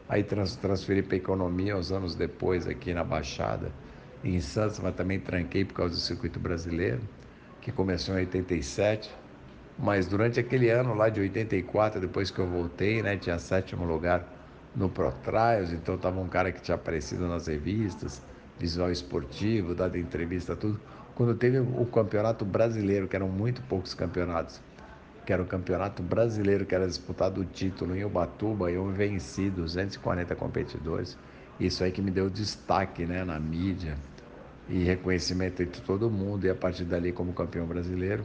Aí 0.09 0.25
trans, 0.25 0.57
transferi 0.57 1.03
para 1.03 1.17
economia 1.17 1.77
uns 1.77 1.93
anos 1.93 2.15
depois 2.15 2.67
aqui 2.67 2.93
na 2.95 3.05
Baixada, 3.05 3.71
em 4.25 4.41
Santos, 4.41 4.81
mas 4.81 4.95
também 4.95 5.21
tranquei 5.21 5.65
por 5.65 5.75
causa 5.75 5.95
do 5.95 6.01
circuito 6.01 6.41
brasileiro, 6.41 7.01
que 7.61 7.71
começou 7.71 8.15
em 8.15 8.19
87. 8.19 9.11
Mas 9.79 10.07
durante 10.07 10.41
aquele 10.41 10.69
ano 10.71 10.95
lá 10.95 11.09
de 11.09 11.21
84, 11.21 12.01
depois 12.01 12.31
que 12.31 12.39
eu 12.39 12.47
voltei, 12.47 13.03
né, 13.03 13.17
tinha 13.17 13.39
sétimo 13.39 13.85
lugar 13.85 14.27
no 14.75 14.89
Pro 14.91 15.13
Trials, 15.13 15.73
então 15.73 15.95
estava 15.97 16.21
um 16.21 16.29
cara 16.29 16.53
que 16.53 16.61
tinha 16.61 16.75
aparecido 16.75 17.27
nas 17.29 17.47
revistas, 17.47 18.23
visual 18.59 18.91
esportivo, 18.91 19.75
dado 19.75 19.97
entrevista, 19.97 20.57
tudo. 20.57 20.81
Quando 21.15 21.35
teve 21.35 21.59
o 21.59 21.87
campeonato 21.87 22.45
brasileiro, 22.45 23.09
que 23.09 23.17
eram 23.17 23.29
muito 23.29 23.63
poucos 23.63 23.95
campeonatos, 23.95 24.63
que 25.31 25.35
era 25.35 25.45
o 25.45 25.47
campeonato 25.47 26.03
brasileiro, 26.03 26.67
que 26.67 26.75
era 26.75 26.89
disputado 26.89 27.41
o 27.41 27.45
título 27.45 27.95
em 27.95 28.05
Ubatuba, 28.05 28.69
eu 28.69 28.85
venci 28.87 29.49
240 29.49 30.35
competidores. 30.35 31.17
Isso 31.61 31.85
aí 31.85 31.93
que 31.93 32.03
me 32.03 32.11
deu 32.11 32.29
destaque 32.29 33.07
né, 33.07 33.23
na 33.23 33.39
mídia 33.39 33.97
e 34.69 34.83
reconhecimento 34.83 35.63
entre 35.63 35.81
todo 35.83 36.11
mundo. 36.11 36.47
E 36.47 36.51
a 36.51 36.55
partir 36.57 36.83
dali, 36.83 37.13
como 37.13 37.33
campeão 37.33 37.65
brasileiro, 37.65 38.25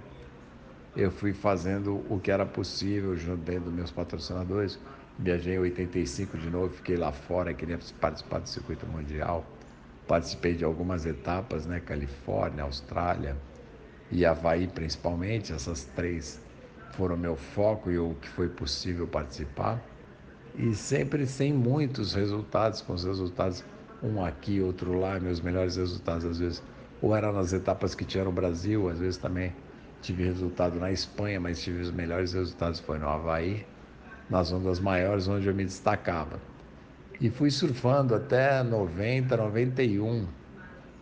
eu 0.97 1.11
fui 1.11 1.31
fazendo 1.31 2.03
o 2.09 2.19
que 2.19 2.31
era 2.31 2.43
possível 2.43 3.15
junto 3.15 3.43
dentro 3.43 3.65
dos 3.65 3.73
meus 3.73 3.91
patrocinadores. 3.91 4.79
Viajei 5.19 5.57
em 5.57 5.59
85 5.59 6.39
de 6.39 6.49
novo, 6.49 6.73
fiquei 6.73 6.97
lá 6.97 7.11
fora, 7.11 7.53
queria 7.53 7.77
participar 8.01 8.39
do 8.39 8.49
circuito 8.49 8.87
mundial. 8.87 9.45
Participei 10.07 10.55
de 10.55 10.65
algumas 10.65 11.05
etapas, 11.05 11.67
né? 11.67 11.79
Califórnia, 11.79 12.63
Austrália 12.63 13.37
e 14.09 14.25
Havaí 14.25 14.65
principalmente, 14.65 15.53
essas 15.53 15.83
três 15.95 16.43
foram 16.91 17.17
meu 17.17 17.35
foco 17.35 17.91
e 17.91 17.97
o 17.97 18.15
que 18.21 18.27
foi 18.29 18.49
possível 18.49 19.07
participar. 19.07 19.81
E 20.55 20.73
sempre 20.73 21.25
sem 21.27 21.53
muitos 21.53 22.13
resultados, 22.13 22.81
com 22.81 22.93
os 22.93 23.03
resultados 23.03 23.63
um 24.01 24.23
aqui, 24.23 24.61
outro 24.61 24.99
lá, 24.99 25.19
meus 25.19 25.41
melhores 25.41 25.75
resultados 25.75 26.25
às 26.25 26.39
vezes 26.39 26.63
ou 27.01 27.15
eram 27.15 27.33
nas 27.33 27.53
etapas 27.53 27.93
que 27.93 28.05
tinha 28.05 28.23
no 28.23 28.31
Brasil, 28.31 28.89
às 28.89 28.99
vezes 28.99 29.17
também 29.17 29.53
tive 30.01 30.23
resultado 30.23 30.79
na 30.79 30.91
Espanha, 30.91 31.39
mas 31.39 31.61
tive 31.61 31.81
os 31.81 31.91
melhores 31.91 32.33
resultados 32.33 32.79
foi 32.79 32.99
no 32.99 33.07
Havaí, 33.07 33.65
nas 34.29 34.51
ondas 34.51 34.79
maiores 34.79 35.27
onde 35.27 35.47
eu 35.47 35.53
me 35.53 35.65
destacava. 35.65 36.39
E 37.19 37.29
fui 37.29 37.49
surfando 37.49 38.13
até 38.13 38.61
90, 38.63 39.37
91, 39.37 40.27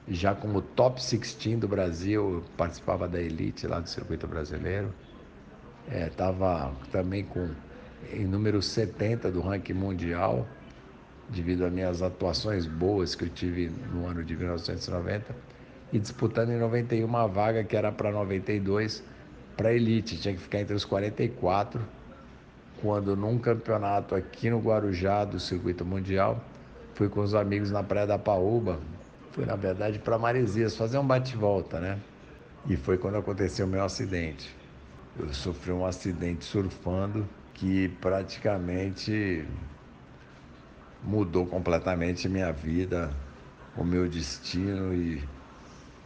já 0.08 0.36
como 0.36 0.62
top 0.62 1.00
16 1.00 1.60
do 1.60 1.68
Brasil, 1.68 2.44
participava 2.58 3.08
da 3.08 3.22
elite 3.22 3.68
lá 3.68 3.80
do 3.80 3.90
circuito 3.90 4.28
brasileiro. 4.28 4.94
Estava 5.92 6.72
é, 6.72 6.92
também 6.92 7.24
com 7.24 7.50
em 8.12 8.26
número 8.26 8.62
70 8.62 9.32
do 9.32 9.42
ranking 9.42 9.74
mundial, 9.74 10.48
devido 11.30 11.66
às 11.66 11.72
minhas 11.72 12.02
atuações 12.02 12.66
boas 12.66 13.16
que 13.16 13.26
eu 13.26 13.30
tive 13.30 13.72
no 13.92 14.08
ano 14.08 14.24
de 14.24 14.36
1990, 14.36 15.36
e 15.92 16.00
disputando 16.00 16.50
em 16.50 16.60
91 16.60 17.06
uma 17.06 17.28
vaga 17.28 17.64
que 17.64 17.76
era 17.76 17.92
para 17.92 18.12
92 18.12 19.04
para 19.56 19.72
elite, 19.72 20.20
tinha 20.20 20.34
que 20.34 20.42
ficar 20.42 20.60
entre 20.60 20.76
os 20.76 20.84
44, 20.84 21.80
quando 22.82 23.16
num 23.16 23.38
campeonato 23.38 24.16
aqui 24.16 24.50
no 24.50 24.60
Guarujá 24.60 25.24
do 25.24 25.40
circuito 25.40 25.86
mundial, 25.86 26.44
fui 26.96 27.08
com 27.08 27.22
os 27.22 27.36
amigos 27.36 27.72
na 27.72 27.84
Praia 27.84 28.08
da 28.08 28.18
Paúba, 28.18 28.80
fui 29.32 29.46
na 29.46 29.56
verdade 29.56 30.00
para 30.00 30.18
Maresias 30.18 30.76
fazer 30.76 30.98
um 30.98 31.06
bate-volta, 31.06 31.80
né? 31.80 32.00
E 32.68 32.76
foi 32.76 32.98
quando 32.98 33.18
aconteceu 33.18 33.66
o 33.66 33.70
meu 33.70 33.84
acidente 33.84 34.63
eu 35.20 35.32
sofri 35.34 35.72
um 35.72 35.86
acidente 35.86 36.44
surfando 36.44 37.28
que 37.54 37.88
praticamente 38.02 39.48
mudou 41.04 41.46
completamente 41.46 42.28
minha 42.28 42.52
vida, 42.52 43.12
o 43.78 43.84
meu 43.84 44.08
destino 44.10 44.94
e 44.94 45.24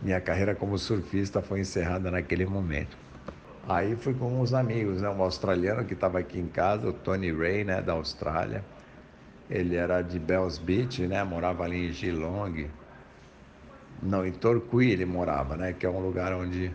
minha 0.01 0.19
carreira 0.19 0.53
como 0.53 0.77
surfista 0.77 1.41
foi 1.41 1.61
encerrada 1.61 2.11
naquele 2.11 2.45
momento. 2.45 2.97
Aí 3.67 3.95
fui 3.95 4.13
com 4.13 4.41
uns 4.41 4.53
amigos, 4.53 5.01
né? 5.01 5.09
um 5.09 5.21
australiano 5.21 5.85
que 5.85 5.93
estava 5.93 6.19
aqui 6.19 6.39
em 6.39 6.47
casa, 6.47 6.87
o 6.87 6.93
Tony 6.93 7.31
Ray, 7.31 7.63
né, 7.63 7.81
da 7.81 7.93
Austrália. 7.93 8.63
Ele 9.49 9.75
era 9.75 10.01
de 10.01 10.19
Bells 10.19 10.59
Beach, 10.61 11.05
né, 11.07 11.23
morava 11.23 11.63
ali 11.63 11.89
em 11.89 11.93
Geelong. 11.93 12.69
Não, 14.01 14.25
em 14.25 14.31
Torquay 14.31 14.91
ele 14.91 15.05
morava, 15.05 15.55
né, 15.55 15.73
que 15.73 15.85
é 15.85 15.89
um 15.89 15.99
lugar 15.99 16.33
onde 16.33 16.71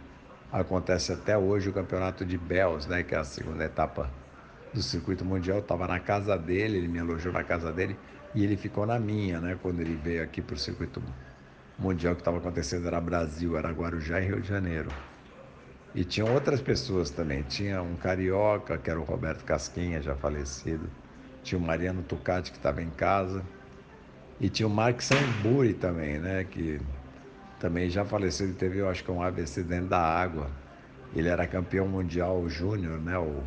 Acontece 0.53 1.13
até 1.13 1.37
hoje 1.37 1.71
o 1.71 1.73
campeonato 1.73 2.27
de 2.27 2.37
Bells, 2.37 2.87
né, 2.89 3.03
que 3.03 3.15
é 3.15 3.19
a 3.19 3.25
segunda 3.25 3.65
etapa 3.65 4.11
do 4.75 4.83
circuito 4.83 5.25
mundial. 5.25 5.61
Estava 5.61 5.89
na 5.89 5.99
casa 5.99 6.37
dele, 6.37 6.77
ele 6.77 6.89
me 6.89 6.99
alojou 6.99 7.33
na 7.33 7.43
casa 7.43 7.73
dele 7.73 7.97
e 8.35 8.45
ele 8.45 8.57
ficou 8.57 8.85
na 8.85 8.99
minha, 8.99 9.41
né, 9.41 9.59
quando 9.63 9.81
ele 9.81 9.97
veio 9.97 10.23
aqui 10.23 10.43
para 10.43 10.55
o 10.55 10.59
circuito 10.59 11.03
mundial 11.79 12.15
que 12.15 12.21
estava 12.21 12.37
acontecendo 12.39 12.87
era 12.87 13.01
Brasil, 13.01 13.57
era 13.57 13.71
Guarujá 13.71 14.21
e 14.21 14.27
Rio 14.27 14.41
de 14.43 14.49
Janeiro. 14.49 14.91
E 15.95 16.05
tinham 16.05 16.31
outras 16.31 16.61
pessoas 16.63 17.11
também. 17.11 17.43
Tinha 17.45 17.83
um 17.83 17.97
carioca, 17.97 18.79
que 18.79 18.91
era 18.91 19.01
o 19.01 19.05
Roberto 19.05 19.45
Casquinha, 19.45 20.01
já 20.03 20.15
falecido. 20.17 20.91
Tinha 21.43 21.59
o 21.59 21.63
Mariano 21.63 22.03
Tucati, 22.03 22.51
que 22.51 22.59
estava 22.59 22.83
em 22.83 22.91
casa. 22.91 23.43
E 24.41 24.49
tinha 24.51 24.67
o 24.67 24.71
Mark 24.71 25.01
Samburi 25.03 25.75
também, 25.75 26.19
né? 26.19 26.45
Que 26.45 26.81
também 27.63 27.89
já 27.89 28.05
faleceu, 28.05 28.49
ele 28.49 28.57
teve, 28.57 28.79
eu 28.79 28.89
acho 28.89 29.05
que 29.05 29.11
um 29.13 29.23
AVC 29.23 29.63
dentro 29.63 29.87
da 29.87 30.01
água. 30.01 30.51
Ele 31.15 31.29
era 31.29 31.47
campeão 31.47 31.87
mundial 31.87 32.49
júnior, 32.49 32.99
né? 32.99 33.17
O 33.17 33.41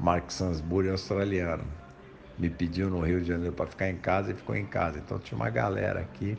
Mark 0.00 0.30
Sansbury 0.30 0.88
australiano. 0.88 1.64
Me 2.38 2.48
pediu 2.48 2.88
no 2.88 3.02
Rio 3.02 3.20
de 3.20 3.28
Janeiro 3.28 3.52
para 3.52 3.66
ficar 3.66 3.90
em 3.90 3.96
casa 3.98 4.32
e 4.32 4.34
ficou 4.34 4.56
em 4.56 4.64
casa. 4.64 4.98
Então 4.98 5.18
tinha 5.18 5.36
uma 5.36 5.50
galera 5.50 6.00
aqui. 6.00 6.38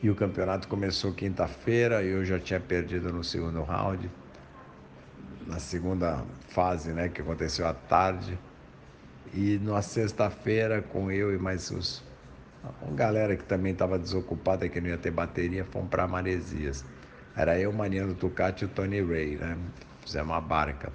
E 0.00 0.08
o 0.08 0.14
campeonato 0.14 0.68
começou 0.68 1.12
quinta-feira 1.12 2.00
e 2.04 2.10
eu 2.10 2.24
já 2.24 2.38
tinha 2.38 2.60
perdido 2.60 3.12
no 3.12 3.24
segundo 3.24 3.60
round. 3.64 4.08
Na 5.48 5.58
segunda 5.58 6.22
fase, 6.48 6.92
né, 6.92 7.08
que 7.08 7.22
aconteceu 7.22 7.66
à 7.66 7.74
tarde. 7.74 8.38
E 9.32 9.58
na 9.58 9.82
sexta-feira, 9.82 10.80
com 10.80 11.10
eu 11.10 11.34
e 11.34 11.38
mais 11.38 11.72
os 11.72 12.04
uma 12.82 12.96
galera 12.96 13.36
que 13.36 13.44
também 13.44 13.72
estava 13.72 13.98
desocupada, 13.98 14.68
que 14.68 14.80
não 14.80 14.88
ia 14.88 14.98
ter 14.98 15.10
bateria, 15.10 15.64
fomos 15.64 15.88
para 15.88 16.06
Maresias. 16.06 16.84
Era 17.36 17.58
eu, 17.58 17.72
Mariano 17.72 18.14
Tucati 18.14 18.64
e 18.64 18.66
o 18.66 18.68
Tony 18.68 19.02
Ray, 19.02 19.36
né? 19.36 19.56
Fizemos 20.02 20.30
uma 20.30 20.40
barca. 20.40 20.92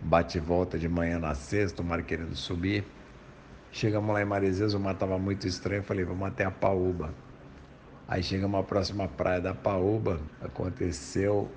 Bate 0.00 0.38
volta 0.38 0.78
de 0.78 0.88
manhã 0.88 1.18
na 1.18 1.34
sexta, 1.34 1.82
o 1.82 1.84
mar 1.84 2.02
querendo 2.02 2.34
subir. 2.34 2.84
Chegamos 3.70 4.12
lá 4.12 4.22
em 4.22 4.24
Maresias, 4.24 4.74
o 4.74 4.80
mar 4.80 4.94
estava 4.94 5.18
muito 5.18 5.46
estranho, 5.46 5.82
falei, 5.82 6.04
vamos 6.04 6.26
até 6.28 6.44
a 6.44 6.50
Paúba. 6.50 7.12
Aí 8.06 8.22
chegamos 8.22 8.60
à 8.60 8.62
próxima 8.62 9.08
praia 9.08 9.40
da 9.40 9.54
Paúba, 9.54 10.20
aconteceu 10.42 11.50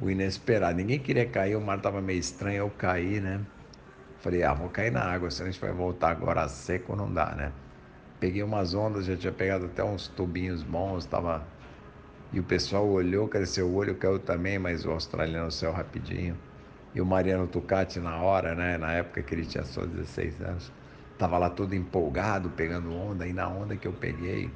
o 0.00 0.10
inesperado. 0.10 0.76
Ninguém 0.76 0.98
queria 0.98 1.26
cair, 1.26 1.56
o 1.56 1.60
mar 1.60 1.78
estava 1.78 2.00
meio 2.00 2.20
estranho, 2.20 2.58
eu 2.58 2.70
caí, 2.70 3.20
né? 3.20 3.40
Falei, 4.20 4.42
ah, 4.42 4.52
vou 4.52 4.68
cair 4.68 4.90
na 4.90 5.02
água, 5.02 5.30
senão 5.30 5.48
a 5.48 5.52
gente 5.52 5.60
vai 5.60 5.72
voltar 5.72 6.10
agora 6.10 6.48
seco, 6.48 6.94
não 6.94 7.12
dá, 7.12 7.34
né? 7.34 7.52
Peguei 8.20 8.42
umas 8.42 8.74
ondas, 8.74 9.06
já 9.06 9.16
tinha 9.16 9.32
pegado 9.32 9.66
até 9.66 9.82
uns 9.84 10.08
tubinhos 10.08 10.62
bons, 10.62 11.04
estava. 11.04 11.46
E 12.32 12.38
o 12.40 12.44
pessoal 12.44 12.86
olhou, 12.86 13.28
cresceu 13.28 13.66
o 13.68 13.74
olho, 13.74 13.96
caiu 13.96 14.18
também, 14.18 14.58
mas 14.58 14.84
o 14.84 14.90
australiano 14.90 15.50
saiu 15.50 15.72
rapidinho. 15.72 16.36
E 16.94 17.00
o 17.00 17.06
Mariano 17.06 17.46
Tucati 17.46 18.00
na 18.00 18.20
hora, 18.22 18.54
né? 18.54 18.76
Na 18.78 18.92
época 18.92 19.22
que 19.22 19.34
ele 19.34 19.46
tinha 19.46 19.64
só 19.64 19.84
16 19.86 20.40
anos, 20.40 20.72
Tava 21.18 21.36
lá 21.36 21.50
todo 21.50 21.74
empolgado, 21.74 22.48
pegando 22.50 22.92
onda, 22.94 23.26
e 23.26 23.32
na 23.32 23.48
onda 23.48 23.76
que 23.76 23.88
eu 23.88 23.92
peguei, 23.92 24.48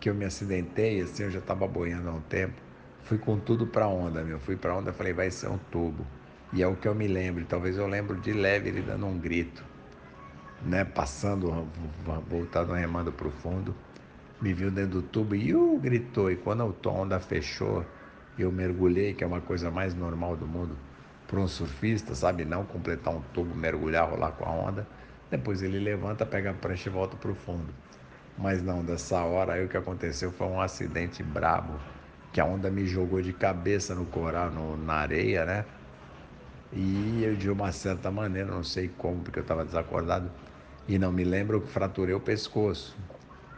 que 0.00 0.10
eu 0.10 0.14
me 0.14 0.24
acidentei, 0.24 1.00
assim, 1.00 1.22
eu 1.24 1.30
já 1.30 1.40
tava 1.40 1.66
boiando 1.68 2.08
há 2.08 2.12
um 2.12 2.20
tempo, 2.20 2.60
fui 3.04 3.18
com 3.18 3.38
tudo 3.38 3.66
pra 3.66 3.86
onda, 3.86 4.22
meu. 4.24 4.38
Fui 4.40 4.56
pra 4.56 4.76
onda, 4.76 4.92
falei, 4.92 5.12
vai 5.12 5.30
ser 5.30 5.48
um 5.48 5.58
tubo. 5.58 6.04
E 6.52 6.62
é 6.62 6.66
o 6.66 6.76
que 6.76 6.88
eu 6.88 6.94
me 6.94 7.06
lembro, 7.08 7.44
talvez 7.46 7.76
eu 7.76 7.86
lembro 7.86 8.20
de 8.20 8.32
leve 8.32 8.68
ele 8.68 8.82
dando 8.82 9.06
um 9.06 9.18
grito, 9.18 9.64
né? 10.64 10.84
Passando, 10.84 11.68
voltado 12.28 12.72
remando 12.72 13.12
pro 13.12 13.30
fundo, 13.30 13.74
me 14.40 14.52
viu 14.52 14.70
dentro 14.70 15.00
do 15.00 15.02
tubo 15.02 15.34
e 15.34 15.54
uh, 15.54 15.78
gritou. 15.78 16.30
E 16.30 16.36
quando 16.36 16.62
a 16.62 16.88
onda 16.88 17.20
fechou, 17.20 17.84
eu 18.38 18.50
mergulhei, 18.50 19.14
que 19.14 19.24
é 19.24 19.26
uma 19.26 19.40
coisa 19.40 19.70
mais 19.70 19.94
normal 19.94 20.36
do 20.36 20.46
mundo 20.46 20.76
para 21.26 21.40
um 21.40 21.48
surfista, 21.48 22.14
sabe? 22.14 22.44
Não 22.44 22.64
completar 22.64 23.14
um 23.14 23.20
tubo, 23.32 23.54
mergulhar, 23.54 24.08
rolar 24.08 24.32
com 24.32 24.44
a 24.44 24.50
onda. 24.50 24.86
Depois 25.30 25.62
ele 25.62 25.78
levanta, 25.78 26.24
pega 26.26 26.50
a 26.50 26.54
prancha 26.54 26.88
e 26.88 26.92
volta 26.92 27.16
para 27.16 27.30
o 27.30 27.34
fundo. 27.34 27.72
Mas 28.36 28.62
não, 28.62 28.84
dessa 28.84 29.22
hora 29.22 29.54
aí 29.54 29.64
o 29.64 29.68
que 29.68 29.76
aconteceu 29.76 30.32
foi 30.32 30.46
um 30.46 30.60
acidente 30.60 31.22
brabo, 31.22 31.74
que 32.32 32.40
a 32.40 32.44
onda 32.44 32.70
me 32.70 32.86
jogou 32.86 33.22
de 33.22 33.32
cabeça 33.32 33.94
no 33.94 34.04
coral, 34.06 34.50
no, 34.50 34.76
na 34.76 34.94
areia, 34.94 35.44
né? 35.44 35.64
E 36.72 37.22
eu 37.24 37.36
de 37.36 37.48
uma 37.48 37.70
certa 37.70 38.10
maneira, 38.10 38.50
não 38.50 38.64
sei 38.64 38.88
como, 38.88 39.22
porque 39.22 39.38
eu 39.38 39.42
estava 39.42 39.64
desacordado, 39.64 40.30
e 40.86 40.98
não 40.98 41.10
me 41.10 41.24
lembro 41.24 41.60
que 41.60 41.68
fraturei 41.68 42.14
o 42.14 42.20
pescoço. 42.20 42.96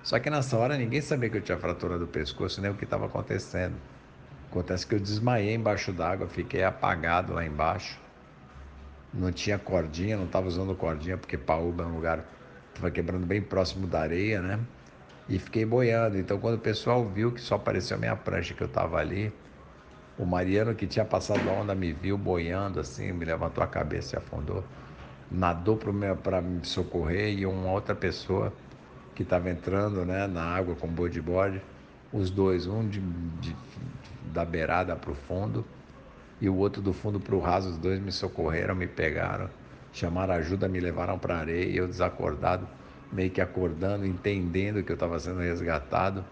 Só 0.02 0.18
que 0.18 0.30
nessa 0.30 0.56
hora 0.56 0.76
ninguém 0.76 1.00
sabia 1.00 1.28
que 1.28 1.38
eu 1.38 1.42
tinha 1.42 1.59
fraturado 1.59 2.04
o 2.04 2.06
pescoço, 2.06 2.61
nem 2.61 2.71
o 2.71 2.75
que 2.75 2.85
estava 2.85 3.06
acontecendo. 3.06 3.75
Acontece 4.50 4.87
que 4.87 4.95
eu 4.95 5.00
desmaiei 5.00 5.54
embaixo 5.54 5.92
d'água, 5.92 6.28
fiquei 6.28 6.62
apagado 6.62 7.35
lá 7.35 7.45
embaixo. 7.45 7.99
Não 9.12 9.33
tinha 9.33 9.59
cordinha, 9.59 10.16
não 10.16 10.26
estava 10.26 10.47
usando 10.47 10.75
cordinha, 10.75 11.16
porque 11.16 11.37
Paúba 11.37 11.83
é 11.83 11.87
um 11.87 11.95
lugar 11.97 12.18
que 12.18 12.78
estava 12.78 12.90
quebrando 12.90 13.26
bem 13.26 13.42
próximo 13.42 13.87
da 13.87 14.00
areia, 14.00 14.40
né? 14.40 14.61
E 15.28 15.38
fiquei 15.38 15.64
boiando. 15.64 16.16
Então, 16.16 16.38
quando 16.38 16.54
o 16.54 16.61
pessoal 16.61 17.04
viu 17.04 17.33
que 17.33 17.40
só 17.40 17.56
apareceu 17.56 17.97
a 17.97 18.00
minha 18.00 18.14
prancha 18.14 18.54
que 18.54 18.62
eu 18.62 18.68
estava 18.68 18.99
ali, 18.99 19.33
o 20.16 20.25
Mariano, 20.25 20.75
que 20.75 20.87
tinha 20.87 21.04
passado 21.04 21.40
a 21.49 21.52
onda, 21.52 21.75
me 21.75 21.92
viu 21.92 22.16
boiando 22.16 22.78
assim, 22.78 23.12
me 23.12 23.25
levantou 23.25 23.62
a 23.62 23.66
cabeça 23.66 24.16
e 24.16 24.18
afundou. 24.18 24.64
Nadou 25.30 25.76
para 25.76 26.40
me 26.40 26.64
socorrer 26.64 27.37
e 27.37 27.45
uma 27.47 27.71
outra 27.73 27.95
pessoa 27.95 28.52
que 29.14 29.23
estava 29.23 29.50
entrando 29.50 30.04
né, 30.04 30.26
na 30.26 30.42
água 30.42 30.75
com 30.75 30.87
bodyboard, 30.87 31.61
os 32.12 32.30
dois, 32.30 32.66
um 32.66 32.87
de, 32.87 33.00
de 33.40 33.56
da 34.33 34.45
beirada 34.45 34.95
para 34.95 35.11
o 35.11 35.14
fundo 35.14 35.64
e 36.40 36.49
o 36.49 36.54
outro 36.54 36.83
do 36.83 36.92
fundo 36.92 37.18
para 37.18 37.35
o 37.35 37.40
raso. 37.40 37.71
Os 37.71 37.78
dois 37.78 37.99
me 37.99 38.12
socorreram, 38.12 38.75
me 38.75 38.87
pegaram, 38.87 39.49
chamaram 39.92 40.35
ajuda, 40.35 40.68
me 40.68 40.78
levaram 40.78 41.18
para 41.18 41.37
a 41.37 41.38
areia 41.38 41.75
eu 41.76 41.88
desacordado, 41.88 42.68
meio 43.11 43.30
que 43.30 43.40
acordando, 43.40 44.06
entendendo 44.06 44.83
que 44.83 44.92
eu 44.92 44.95
estava 44.95 45.18
sendo 45.18 45.40
resgatado, 45.40 46.25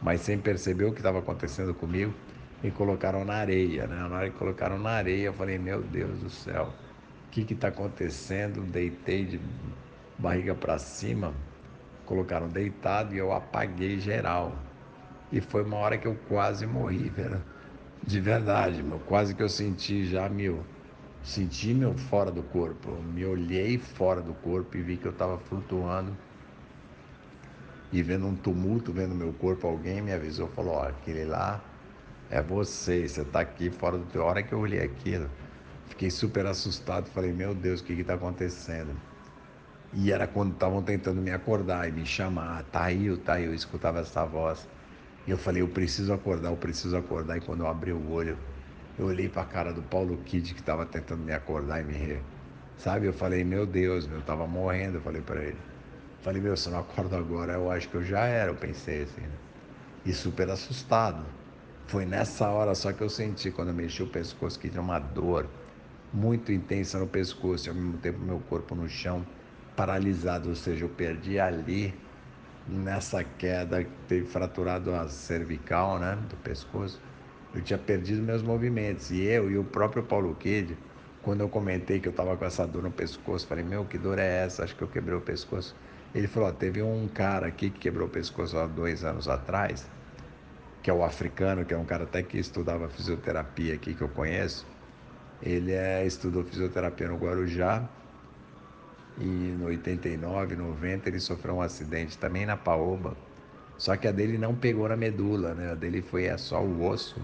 mas 0.00 0.20
sem 0.20 0.38
perceber 0.38 0.84
o 0.84 0.92
que 0.92 0.98
estava 0.98 1.18
acontecendo 1.18 1.74
comigo, 1.74 2.12
me 2.62 2.70
colocaram 2.70 3.24
na 3.24 3.34
areia. 3.34 3.86
Né? 3.86 3.96
Na 3.96 4.16
hora 4.16 4.30
que 4.30 4.36
colocaram 4.36 4.78
na 4.78 4.90
areia, 4.90 5.26
eu 5.26 5.32
falei: 5.32 5.58
Meu 5.58 5.82
Deus 5.82 6.18
do 6.18 6.28
céu, 6.30 6.72
o 7.42 7.46
que 7.46 7.54
está 7.54 7.68
acontecendo? 7.68 8.62
Deitei 8.62 9.24
de 9.24 9.40
barriga 10.18 10.54
para 10.54 10.78
cima, 10.78 11.34
colocaram 12.04 12.48
deitado 12.48 13.14
e 13.14 13.18
eu 13.18 13.32
apaguei 13.32 13.98
geral. 14.00 14.56
E 15.30 15.40
foi 15.40 15.64
uma 15.64 15.76
hora 15.76 15.98
que 15.98 16.06
eu 16.06 16.16
quase 16.28 16.66
morri, 16.66 17.08
velho. 17.08 17.42
De 18.02 18.20
verdade, 18.20 18.82
meu. 18.82 18.98
Quase 19.00 19.34
que 19.34 19.42
eu 19.42 19.48
senti 19.48 20.06
já, 20.06 20.28
meu. 20.28 20.62
Senti 21.22 21.74
meu 21.74 21.92
fora 21.94 22.30
do 22.30 22.42
corpo. 22.42 22.90
Eu 22.90 23.02
me 23.02 23.24
olhei 23.24 23.78
fora 23.78 24.20
do 24.20 24.32
corpo 24.34 24.76
e 24.76 24.82
vi 24.82 24.96
que 24.96 25.06
eu 25.06 25.12
estava 25.12 25.38
flutuando. 25.38 26.16
E 27.92 28.02
vendo 28.02 28.26
um 28.26 28.36
tumulto, 28.36 28.92
vendo 28.92 29.14
meu 29.14 29.32
corpo, 29.32 29.66
alguém 29.66 30.00
me 30.00 30.12
avisou, 30.12 30.48
falou, 30.48 30.74
ó, 30.74 30.88
aquele 30.88 31.24
lá 31.24 31.60
é 32.30 32.42
você, 32.42 33.08
você 33.08 33.22
está 33.22 33.40
aqui 33.40 33.70
fora 33.70 33.98
do 33.98 34.04
teu. 34.06 34.22
A 34.22 34.26
hora 34.26 34.42
que 34.42 34.52
eu 34.52 34.58
olhei 34.58 34.80
aquilo, 34.80 35.28
fiquei 35.88 36.10
super 36.10 36.46
assustado, 36.46 37.08
falei, 37.10 37.32
meu 37.32 37.54
Deus, 37.54 37.80
o 37.80 37.84
que 37.84 37.92
está 37.92 38.14
acontecendo? 38.14 38.94
E 39.92 40.12
era 40.12 40.26
quando 40.26 40.52
estavam 40.52 40.82
tentando 40.82 41.20
me 41.22 41.30
acordar 41.30 41.88
e 41.88 41.92
me 41.92 42.04
chamar, 42.04 42.64
tá 42.64 42.84
aí, 42.84 43.16
tá 43.18 43.40
eu 43.40 43.54
escutava 43.54 44.00
essa 44.00 44.24
voz. 44.24 44.68
E 45.26 45.30
eu 45.30 45.38
falei, 45.38 45.62
eu 45.62 45.68
preciso 45.68 46.12
acordar, 46.12 46.50
eu 46.50 46.56
preciso 46.56 46.96
acordar. 46.96 47.38
E 47.38 47.40
quando 47.40 47.60
eu 47.60 47.66
abri 47.66 47.92
o 47.92 48.10
olho, 48.10 48.38
eu 48.98 49.06
olhei 49.06 49.28
para 49.28 49.42
a 49.42 49.46
cara 49.46 49.72
do 49.72 49.82
Paulo 49.82 50.16
Kid 50.18 50.54
que 50.54 50.60
estava 50.60 50.86
tentando 50.86 51.22
me 51.22 51.32
acordar 51.32 51.80
e 51.80 51.84
me 51.84 51.94
rir. 51.94 52.22
Sabe? 52.78 53.06
Eu 53.06 53.12
falei, 53.12 53.42
meu 53.42 53.66
Deus, 53.66 54.08
eu 54.10 54.20
tava 54.22 54.46
morrendo. 54.46 54.98
Eu 54.98 55.00
falei 55.00 55.22
para 55.22 55.42
ele. 55.42 55.58
Falei, 56.22 56.40
meu, 56.40 56.56
se 56.56 56.68
eu 56.68 56.72
não 56.72 56.80
acordo 56.80 57.16
agora, 57.16 57.54
eu 57.54 57.70
acho 57.70 57.88
que 57.88 57.96
eu 57.96 58.04
já 58.04 58.26
era. 58.26 58.50
Eu 58.50 58.54
pensei 58.54 59.02
assim. 59.02 59.22
Né? 59.22 59.30
E 60.04 60.12
super 60.12 60.48
assustado. 60.50 61.24
Foi 61.86 62.04
nessa 62.04 62.48
hora 62.48 62.74
só 62.74 62.92
que 62.92 63.02
eu 63.02 63.08
senti, 63.08 63.50
quando 63.50 63.68
eu 63.68 63.74
mexi 63.74 64.02
o 64.02 64.06
pescoço, 64.06 64.58
que 64.58 64.68
tinha 64.68 64.82
uma 64.82 64.98
dor 64.98 65.48
muito 66.12 66.52
intensa 66.52 66.98
no 66.98 67.06
pescoço 67.06 67.66
e 67.66 67.70
ao 67.70 67.74
mesmo 67.74 67.98
tempo 67.98 68.18
meu 68.20 68.38
corpo 68.40 68.74
no 68.74 68.88
chão, 68.88 69.24
paralisado. 69.76 70.48
Ou 70.48 70.54
seja, 70.54 70.84
eu 70.84 70.88
perdi 70.88 71.38
ali 71.38 71.94
nessa 72.68 73.22
queda, 73.22 73.86
teve 74.08 74.26
fraturado 74.26 74.94
a 74.94 75.08
cervical, 75.08 75.98
né, 75.98 76.18
do 76.28 76.36
pescoço, 76.36 77.00
eu 77.54 77.62
tinha 77.62 77.78
perdido 77.78 78.22
meus 78.22 78.42
movimentos. 78.42 79.10
E 79.10 79.22
eu 79.22 79.50
e 79.50 79.56
o 79.56 79.64
próprio 79.64 80.02
Paulo 80.02 80.34
Kid, 80.34 80.76
quando 81.22 81.40
eu 81.40 81.48
comentei 81.48 82.00
que 82.00 82.08
eu 82.08 82.10
estava 82.10 82.36
com 82.36 82.44
essa 82.44 82.66
dor 82.66 82.82
no 82.82 82.90
pescoço, 82.90 83.46
falei, 83.46 83.64
meu, 83.64 83.84
que 83.84 83.98
dor 83.98 84.18
é 84.18 84.44
essa? 84.44 84.64
Acho 84.64 84.76
que 84.76 84.82
eu 84.82 84.88
quebrei 84.88 85.16
o 85.16 85.20
pescoço. 85.20 85.74
Ele 86.14 86.26
falou, 86.26 86.52
teve 86.52 86.82
um 86.82 87.08
cara 87.08 87.46
aqui 87.46 87.70
que 87.70 87.78
quebrou 87.78 88.08
o 88.08 88.10
pescoço 88.10 88.56
há 88.58 88.66
dois 88.66 89.04
anos 89.04 89.28
atrás, 89.28 89.88
que 90.82 90.90
é 90.90 90.92
o 90.92 91.04
africano, 91.04 91.64
que 91.64 91.74
é 91.74 91.78
um 91.78 91.84
cara 91.84 92.04
até 92.04 92.22
que 92.22 92.38
estudava 92.38 92.88
fisioterapia 92.88 93.74
aqui, 93.74 93.94
que 93.94 94.02
eu 94.02 94.08
conheço. 94.08 94.66
Ele 95.42 95.72
é, 95.72 96.06
estudou 96.06 96.44
fisioterapia 96.44 97.08
no 97.08 97.16
Guarujá, 97.16 97.88
e 99.18 99.24
no 99.24 99.66
89, 99.66 100.56
90 100.56 101.08
ele 101.08 101.20
sofreu 101.20 101.56
um 101.56 101.62
acidente 101.62 102.18
também 102.18 102.44
na 102.44 102.56
Paoba. 102.56 103.16
Só 103.78 103.96
que 103.96 104.06
a 104.06 104.12
dele 104.12 104.38
não 104.38 104.54
pegou 104.54 104.88
na 104.88 104.96
medula, 104.96 105.54
né? 105.54 105.72
A 105.72 105.74
dele 105.74 106.02
foi 106.02 106.24
é 106.24 106.36
só 106.36 106.62
o 106.62 106.86
osso 106.86 107.20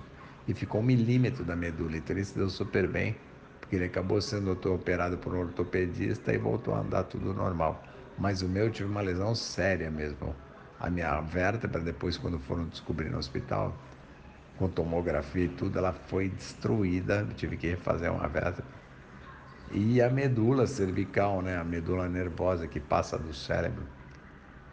e 0.47 0.55
ficou 0.55 0.81
um 0.81 0.85
milímetro 0.85 1.45
da 1.45 1.55
medula. 1.55 1.97
Então 1.97 2.17
ele 2.17 2.25
se 2.25 2.37
deu 2.37 2.49
super 2.49 2.87
bem, 2.87 3.17
porque 3.61 3.77
ele 3.77 3.85
acabou 3.87 4.21
sendo 4.21 4.53
operado 4.53 5.19
por 5.19 5.35
um 5.35 5.41
ortopedista 5.41 6.33
e 6.33 6.39
voltou 6.39 6.75
a 6.75 6.81
andar 6.81 7.05
tudo 7.05 7.35
normal. 7.35 7.83
Mas 8.19 8.43
o 8.43 8.49
meu 8.49 8.71
tive 8.71 8.89
uma 8.89 9.01
lesão 9.01 9.35
séria 9.35 9.91
mesmo. 9.91 10.35
A 10.81 10.91
minha 10.91 11.21
vértebra, 11.21 11.81
depois 11.81 12.17
quando 12.17 12.39
foram 12.39 12.67
descobrir 12.67 13.09
no 13.09 13.19
hospital, 13.19 13.77
com 14.63 14.69
tomografia 14.69 15.45
e 15.45 15.49
tudo, 15.49 15.79
ela 15.79 15.93
foi 15.93 16.29
destruída. 16.29 17.27
Tive 17.37 17.57
que 17.57 17.69
refazer 17.69 18.13
uma 18.13 18.29
vértebra 18.29 18.65
e 19.75 20.03
a 20.03 20.11
medula 20.11 20.67
cervical, 20.67 21.41
né? 21.41 21.57
a 21.57 21.65
medula 21.65 22.09
nervosa 22.09 22.69
que 22.69 22.79
passa 22.79 23.19
do 23.19 23.33
cérebro, 23.33 23.87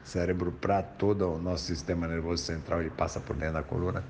cérebro 0.04 0.52
para 0.52 0.84
todo 0.84 1.36
o 1.36 1.39
nosso 1.39 1.65
sistema 1.65 2.06
nervoso 2.08 2.43
central, 2.43 2.82
ele 2.82 2.89
passa 2.89 3.19
por 3.19 3.36
dentro 3.36 3.54
da 3.54 3.63
coluna, 3.63 4.04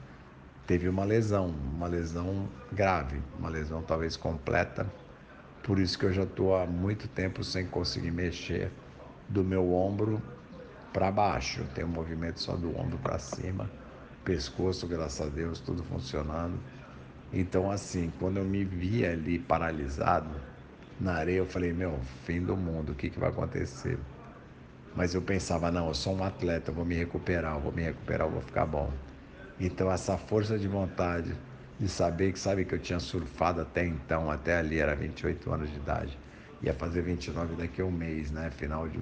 teve 0.65 0.89
uma 0.89 1.03
lesão, 1.03 1.47
uma 1.47 1.87
lesão 1.87 2.49
grave, 2.71 3.21
uma 3.37 3.49
lesão 3.49 3.83
talvez 3.83 4.17
completa. 4.17 4.91
Por 5.61 5.79
isso 5.79 5.99
que 5.99 6.05
eu 6.05 6.13
já 6.13 6.23
estou 6.23 6.55
há 6.55 6.65
muito 6.65 7.07
tempo 7.07 7.43
sem 7.43 7.67
conseguir 7.67 8.11
mexer 8.11 8.71
do 9.27 9.43
meu 9.43 9.71
ombro 9.71 10.19
para 10.91 11.11
baixo. 11.11 11.63
Tem 11.75 11.85
um 11.85 11.89
movimento 11.89 12.39
só 12.39 12.55
do 12.55 12.75
ombro 12.75 12.97
para 12.97 13.19
cima, 13.19 13.69
pescoço, 14.29 14.85
graças 14.85 15.25
a 15.25 15.27
Deus, 15.27 15.59
tudo 15.59 15.83
funcionando. 15.83 16.59
Então, 17.33 17.71
assim, 17.71 18.13
quando 18.19 18.37
eu 18.37 18.45
me 18.45 18.63
vi 18.63 19.03
ali 19.03 19.39
paralisado, 19.39 20.29
na 20.99 21.13
areia, 21.13 21.39
eu 21.39 21.47
falei, 21.47 21.73
meu, 21.73 21.99
fim 22.25 22.39
do 22.39 22.55
mundo, 22.55 22.91
o 22.91 22.95
que, 22.95 23.09
que 23.09 23.19
vai 23.19 23.29
acontecer? 23.29 23.97
Mas 24.95 25.15
eu 25.15 25.21
pensava, 25.23 25.71
não, 25.71 25.87
eu 25.87 25.95
sou 25.95 26.15
um 26.15 26.23
atleta, 26.23 26.69
eu 26.69 26.75
vou 26.75 26.85
me 26.85 26.93
recuperar, 26.93 27.55
eu 27.55 27.61
vou 27.61 27.71
me 27.71 27.81
recuperar, 27.81 28.27
eu 28.27 28.31
vou 28.31 28.41
ficar 28.41 28.67
bom. 28.67 28.93
Então 29.59 29.91
essa 29.91 30.15
força 30.15 30.59
de 30.59 30.67
vontade 30.67 31.33
de 31.79 31.89
saber 31.89 32.31
que 32.31 32.39
sabe 32.39 32.65
que 32.65 32.75
eu 32.75 32.79
tinha 32.79 32.99
surfado 32.99 33.61
até 33.61 33.83
então, 33.83 34.29
até 34.29 34.57
ali 34.57 34.77
era 34.77 34.95
28 34.95 35.51
anos 35.51 35.71
de 35.71 35.77
idade, 35.77 36.19
ia 36.61 36.73
fazer 36.73 37.01
29 37.01 37.55
daqui 37.55 37.81
a 37.81 37.85
um 37.85 37.91
mês, 37.91 38.29
né? 38.29 38.51
Final 38.51 38.87
de 38.87 38.99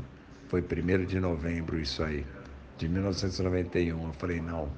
foi 0.48 0.62
1 0.62 1.06
de 1.06 1.20
novembro 1.20 1.78
isso 1.78 2.02
aí, 2.02 2.26
de 2.78 2.88
1991. 2.88 4.08
Eu 4.08 4.13
falei, 4.13 4.40
não, 4.40 4.70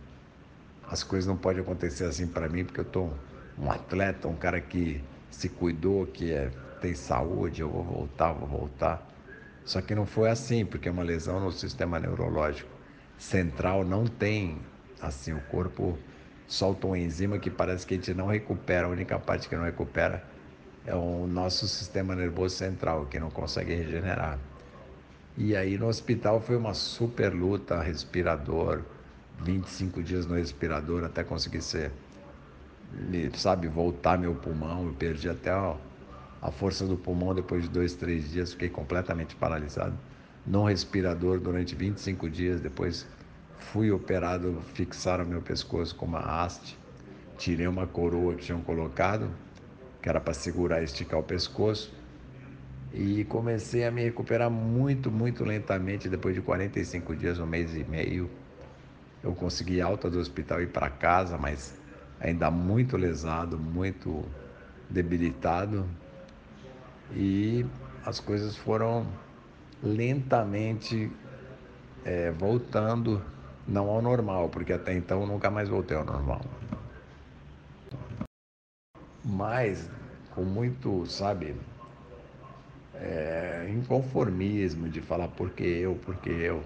as 0.89 1.03
coisas 1.03 1.27
não 1.27 1.37
podem 1.37 1.61
acontecer 1.61 2.05
assim 2.05 2.27
para 2.27 2.49
mim, 2.49 2.65
porque 2.65 2.79
eu 2.79 2.85
tô 2.85 3.09
um 3.57 3.71
atleta, 3.71 4.27
um 4.27 4.35
cara 4.35 4.59
que 4.59 5.03
se 5.29 5.49
cuidou, 5.49 6.05
que 6.07 6.31
é 6.31 6.51
tem 6.81 6.93
saúde, 6.93 7.61
eu 7.61 7.69
vou 7.69 7.83
voltar, 7.83 8.31
vou 8.33 8.47
voltar. 8.47 9.05
Só 9.65 9.81
que 9.81 9.93
não 9.93 10.05
foi 10.05 10.29
assim, 10.29 10.65
porque 10.65 10.87
é 10.89 10.91
uma 10.91 11.03
lesão 11.03 11.39
no 11.39 11.51
sistema 11.51 11.99
neurológico 11.99 12.79
central 13.19 13.83
não 13.83 14.05
tem, 14.05 14.57
assim, 15.01 15.33
o 15.33 15.41
corpo 15.41 15.97
solta 16.47 16.87
uma 16.87 16.97
enzima 16.97 17.37
que 17.37 17.51
parece 17.51 17.85
que 17.85 17.93
a 17.93 17.97
gente 17.97 18.13
não 18.13 18.27
recupera, 18.27 18.87
a 18.87 18.89
única 18.89 19.19
parte 19.19 19.49
que 19.49 19.55
não 19.55 19.65
recupera 19.65 20.23
é 20.85 20.95
o 20.95 21.27
nosso 21.27 21.67
sistema 21.67 22.15
nervoso 22.15 22.55
central, 22.55 23.05
que 23.07 23.19
não 23.19 23.29
consegue 23.29 23.75
regenerar. 23.75 24.39
E 25.37 25.55
aí 25.55 25.77
no 25.77 25.87
hospital 25.87 26.39
foi 26.39 26.55
uma 26.55 26.73
super 26.73 27.33
luta, 27.33 27.81
respirador, 27.81 28.83
25 29.43 30.03
dias 30.03 30.25
no 30.25 30.35
respirador 30.35 31.03
até 31.03 31.23
conseguir 31.23 31.61
ser, 31.61 31.91
sabe, 33.35 33.67
voltar 33.67 34.17
meu 34.17 34.35
pulmão. 34.35 34.87
Eu 34.87 34.93
perdi 34.93 35.29
até 35.29 35.49
a 35.49 36.51
força 36.51 36.85
do 36.85 36.97
pulmão 36.97 37.33
depois 37.33 37.63
de 37.63 37.69
dois, 37.69 37.93
três 37.95 38.31
dias, 38.31 38.51
fiquei 38.51 38.69
completamente 38.69 39.35
paralisado. 39.35 39.97
No 40.45 40.65
respirador 40.65 41.39
durante 41.39 41.75
25 41.75 42.29
dias, 42.29 42.61
depois 42.61 43.05
fui 43.59 43.91
operado, 43.91 44.61
fixaram 44.73 45.25
meu 45.25 45.41
pescoço 45.41 45.95
com 45.95 46.05
uma 46.05 46.19
haste, 46.19 46.77
tirei 47.37 47.67
uma 47.67 47.85
coroa 47.85 48.35
que 48.35 48.45
tinham 48.45 48.61
colocado, 48.61 49.29
que 50.01 50.09
era 50.09 50.19
para 50.19 50.33
segurar 50.33 50.81
e 50.81 50.85
esticar 50.85 51.19
o 51.19 51.23
pescoço, 51.23 51.93
e 52.93 53.23
comecei 53.25 53.85
a 53.85 53.91
me 53.91 54.01
recuperar 54.03 54.49
muito, 54.49 55.11
muito 55.11 55.43
lentamente. 55.43 56.09
Depois 56.09 56.33
de 56.33 56.41
45 56.41 57.15
dias, 57.15 57.37
um 57.37 57.45
mês 57.45 57.75
e 57.75 57.83
meio, 57.83 58.29
eu 59.23 59.33
consegui 59.33 59.81
alta 59.81 60.09
do 60.09 60.19
hospital 60.19 60.61
e 60.61 60.63
ir 60.63 60.67
para 60.67 60.89
casa, 60.89 61.37
mas 61.37 61.73
ainda 62.19 62.49
muito 62.49 62.97
lesado, 62.97 63.57
muito 63.57 64.25
debilitado. 64.89 65.85
E 67.11 67.65
as 68.05 68.19
coisas 68.19 68.55
foram 68.55 69.05
lentamente 69.83 71.11
é, 72.05 72.31
voltando, 72.31 73.21
não 73.67 73.89
ao 73.89 74.01
normal, 74.01 74.49
porque 74.49 74.73
até 74.73 74.93
então 74.93 75.21
eu 75.21 75.27
nunca 75.27 75.49
mais 75.49 75.69
voltei 75.69 75.97
ao 75.97 76.05
normal. 76.05 76.41
Mas 79.23 79.89
com 80.31 80.43
muito, 80.43 81.05
sabe, 81.05 81.55
é, 82.95 83.69
inconformismo 83.69 84.89
de 84.89 85.01
falar 85.01 85.27
porque 85.29 85.63
eu, 85.63 85.95
porque 86.05 86.29
eu, 86.29 86.63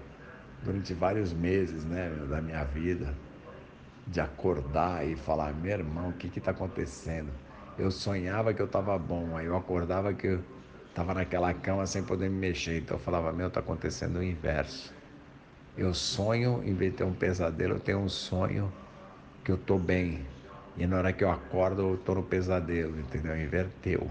durante 0.64 0.94
vários 0.94 1.32
meses 1.32 1.84
né, 1.84 2.10
da 2.28 2.40
minha 2.40 2.64
vida, 2.64 3.14
de 4.06 4.20
acordar 4.20 5.06
e 5.06 5.16
falar, 5.16 5.52
meu 5.54 5.72
irmão, 5.72 6.10
o 6.10 6.12
que 6.12 6.38
está 6.38 6.50
acontecendo? 6.50 7.30
Eu 7.78 7.90
sonhava 7.90 8.54
que 8.54 8.62
eu 8.62 8.66
estava 8.66 8.98
bom, 8.98 9.36
aí 9.36 9.46
eu 9.46 9.56
acordava 9.56 10.12
que 10.14 10.26
eu 10.26 10.40
estava 10.88 11.14
naquela 11.14 11.52
cama 11.52 11.86
sem 11.86 12.02
poder 12.02 12.30
me 12.30 12.36
mexer, 12.36 12.78
então 12.78 12.96
eu 12.96 13.00
falava, 13.00 13.32
meu, 13.32 13.48
está 13.48 13.60
acontecendo 13.60 14.18
o 14.18 14.22
inverso. 14.22 14.92
Eu 15.76 15.92
sonho, 15.92 16.62
em 16.64 16.74
vez 16.74 16.92
de 16.92 16.98
ter 16.98 17.04
um 17.04 17.12
pesadelo, 17.12 17.74
eu 17.74 17.80
tenho 17.80 17.98
um 17.98 18.08
sonho 18.08 18.72
que 19.44 19.50
eu 19.50 19.56
estou 19.56 19.78
bem. 19.78 20.24
E 20.76 20.86
na 20.86 20.98
hora 20.98 21.12
que 21.12 21.24
eu 21.24 21.30
acordo, 21.30 21.82
eu 21.82 21.94
estou 21.94 22.14
no 22.14 22.22
pesadelo, 22.22 22.98
entendeu? 22.98 23.36
Inverteu 23.40 24.08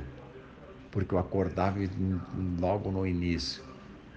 porque 0.93 1.15
eu 1.15 1.17
acordava 1.17 1.79
logo 2.59 2.91
no 2.91 3.05
início, 3.05 3.63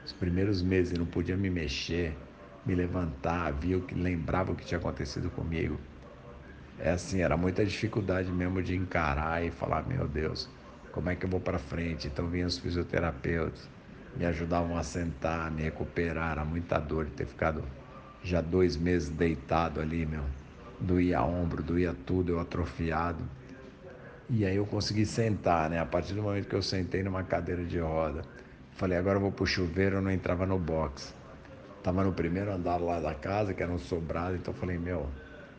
os 0.05 0.13
primeiros 0.13 0.61
meses, 0.61 0.97
não 0.97 1.07
podia 1.07 1.35
me 1.35 1.49
mexer, 1.49 2.15
me 2.67 2.75
levantar, 2.75 3.53
via 3.53 3.79
o 3.79 3.83
que 3.83 3.95
lembrava 3.95 4.53
o 4.53 4.57
que 4.57 4.67
tinha 4.67 4.79
acontecido 4.79 5.31
comigo. 5.31 5.79
É 6.79 6.91
assim, 6.91 7.23
era 7.23 7.37
muita 7.37 7.65
dificuldade 7.65 8.31
mesmo 8.31 8.63
de 8.63 8.77
encarar 8.77 9.43
e 9.43 9.51
falar, 9.51 9.87
meu 9.89 10.07
Deus, 10.07 10.49
como 10.93 11.09
é 11.09 11.17
que 11.17 11.25
eu 11.25 11.31
vou 11.31 11.41
para 11.41 11.59
frente? 11.59 12.09
Então 12.09 12.27
vinham 12.29 12.49
os 12.49 12.59
fisioterapeutas, 12.59 13.69
me 14.17 14.27
ajudavam 14.27 14.77
a 14.77 14.83
sentar, 14.83 15.51
me 15.51 15.63
recuperar, 15.63 16.33
era 16.33 16.45
muita 16.45 16.79
dor 16.79 17.07
de 17.07 17.13
ter 17.13 17.27
ficado 17.27 17.65
já 18.23 18.41
dois 18.41 18.77
meses 18.77 19.09
deitado 19.09 19.81
ali, 19.81 20.05
meu. 20.05 20.25
Doía 20.81 21.23
ombro, 21.23 21.63
doía 21.63 21.95
tudo, 21.95 22.33
eu 22.33 22.41
atrofiado. 22.41 23.25
E 24.29 24.45
aí 24.45 24.57
eu 24.57 24.67
consegui 24.67 25.07
sentar, 25.07 25.71
né? 25.71 25.79
A 25.81 25.87
partir 25.87 26.15
do 26.15 26.23
momento 26.23 26.49
que 26.49 26.55
eu 26.55 26.63
sentei 26.63 27.03
numa 27.03 27.23
cadeira 27.23 27.65
de 27.65 27.79
roda, 27.79 28.23
falei, 28.73 28.99
agora 28.99 29.17
eu 29.17 29.23
vou 29.23 29.33
pro 29.33 29.47
chuveiro, 29.47 29.97
eu 29.97 30.03
não 30.03 30.11
entrava 30.11 30.45
no 30.45 30.59
box. 30.59 31.16
Tava 31.87 32.03
no 32.03 32.13
primeiro 32.13 32.53
andar 32.53 32.79
lá 32.79 32.99
da 32.99 33.15
casa, 33.15 33.55
que 33.55 33.63
era 33.63 33.71
um 33.71 33.79
sobrado, 33.79 34.35
então 34.35 34.53
falei, 34.53 34.77
meu, 34.77 35.07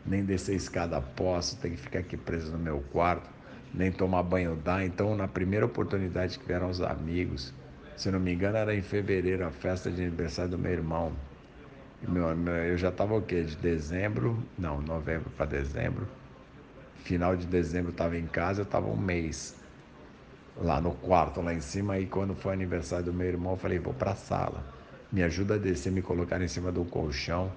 nem 0.05 0.25
descer 0.25 0.55
escada 0.55 0.99
posso, 0.99 1.55
tem 1.55 1.71
que 1.71 1.77
ficar 1.77 1.99
aqui 1.99 2.17
preso 2.17 2.51
no 2.51 2.57
meu 2.57 2.83
quarto, 2.91 3.29
nem 3.73 3.93
tomar 3.93 4.23
banho 4.23 4.57
dá. 4.57 4.83
Então, 4.83 5.15
na 5.15 5.29
primeira 5.29 5.65
oportunidade 5.65 6.37
que 6.37 6.45
vieram 6.45 6.69
os 6.69 6.81
amigos, 6.81 7.53
se 7.95 8.11
não 8.11 8.19
me 8.19 8.33
engano, 8.33 8.57
era 8.57 8.75
em 8.75 8.81
fevereiro, 8.81 9.45
a 9.45 9.51
festa 9.51 9.89
de 9.89 10.01
aniversário 10.01 10.51
do 10.51 10.57
meu 10.57 10.73
irmão. 10.73 11.13
Meu, 12.05 12.27
eu 12.65 12.77
já 12.77 12.89
estava 12.89 13.15
o 13.15 13.21
quê? 13.21 13.43
De 13.43 13.55
dezembro, 13.55 14.37
não, 14.59 14.81
novembro 14.81 15.29
para 15.37 15.45
dezembro 15.45 16.05
final 17.07 17.37
de 17.37 17.47
dezembro 17.47 17.91
estava 17.91 18.17
em 18.17 18.27
casa, 18.27 18.59
eu 18.59 18.65
estava 18.65 18.85
um 18.85 18.97
mês 18.97 19.55
lá 20.57 20.81
no 20.81 20.91
quarto, 20.91 21.39
lá 21.41 21.53
em 21.53 21.61
cima. 21.61 21.93
Aí 21.93 22.05
quando 22.05 22.35
foi 22.35 22.51
aniversário 22.51 23.05
do 23.05 23.13
meu 23.13 23.27
irmão, 23.27 23.53
eu 23.53 23.57
falei, 23.57 23.79
vou 23.79 23.93
para 23.93 24.11
a 24.11 24.15
sala. 24.15 24.76
Me 25.11 25.23
ajuda 25.23 25.55
a 25.55 25.57
descer, 25.57 25.91
me 25.91 26.01
colocaram 26.01 26.43
em 26.43 26.47
cima 26.47 26.71
do 26.71 26.83
colchão 26.83 27.51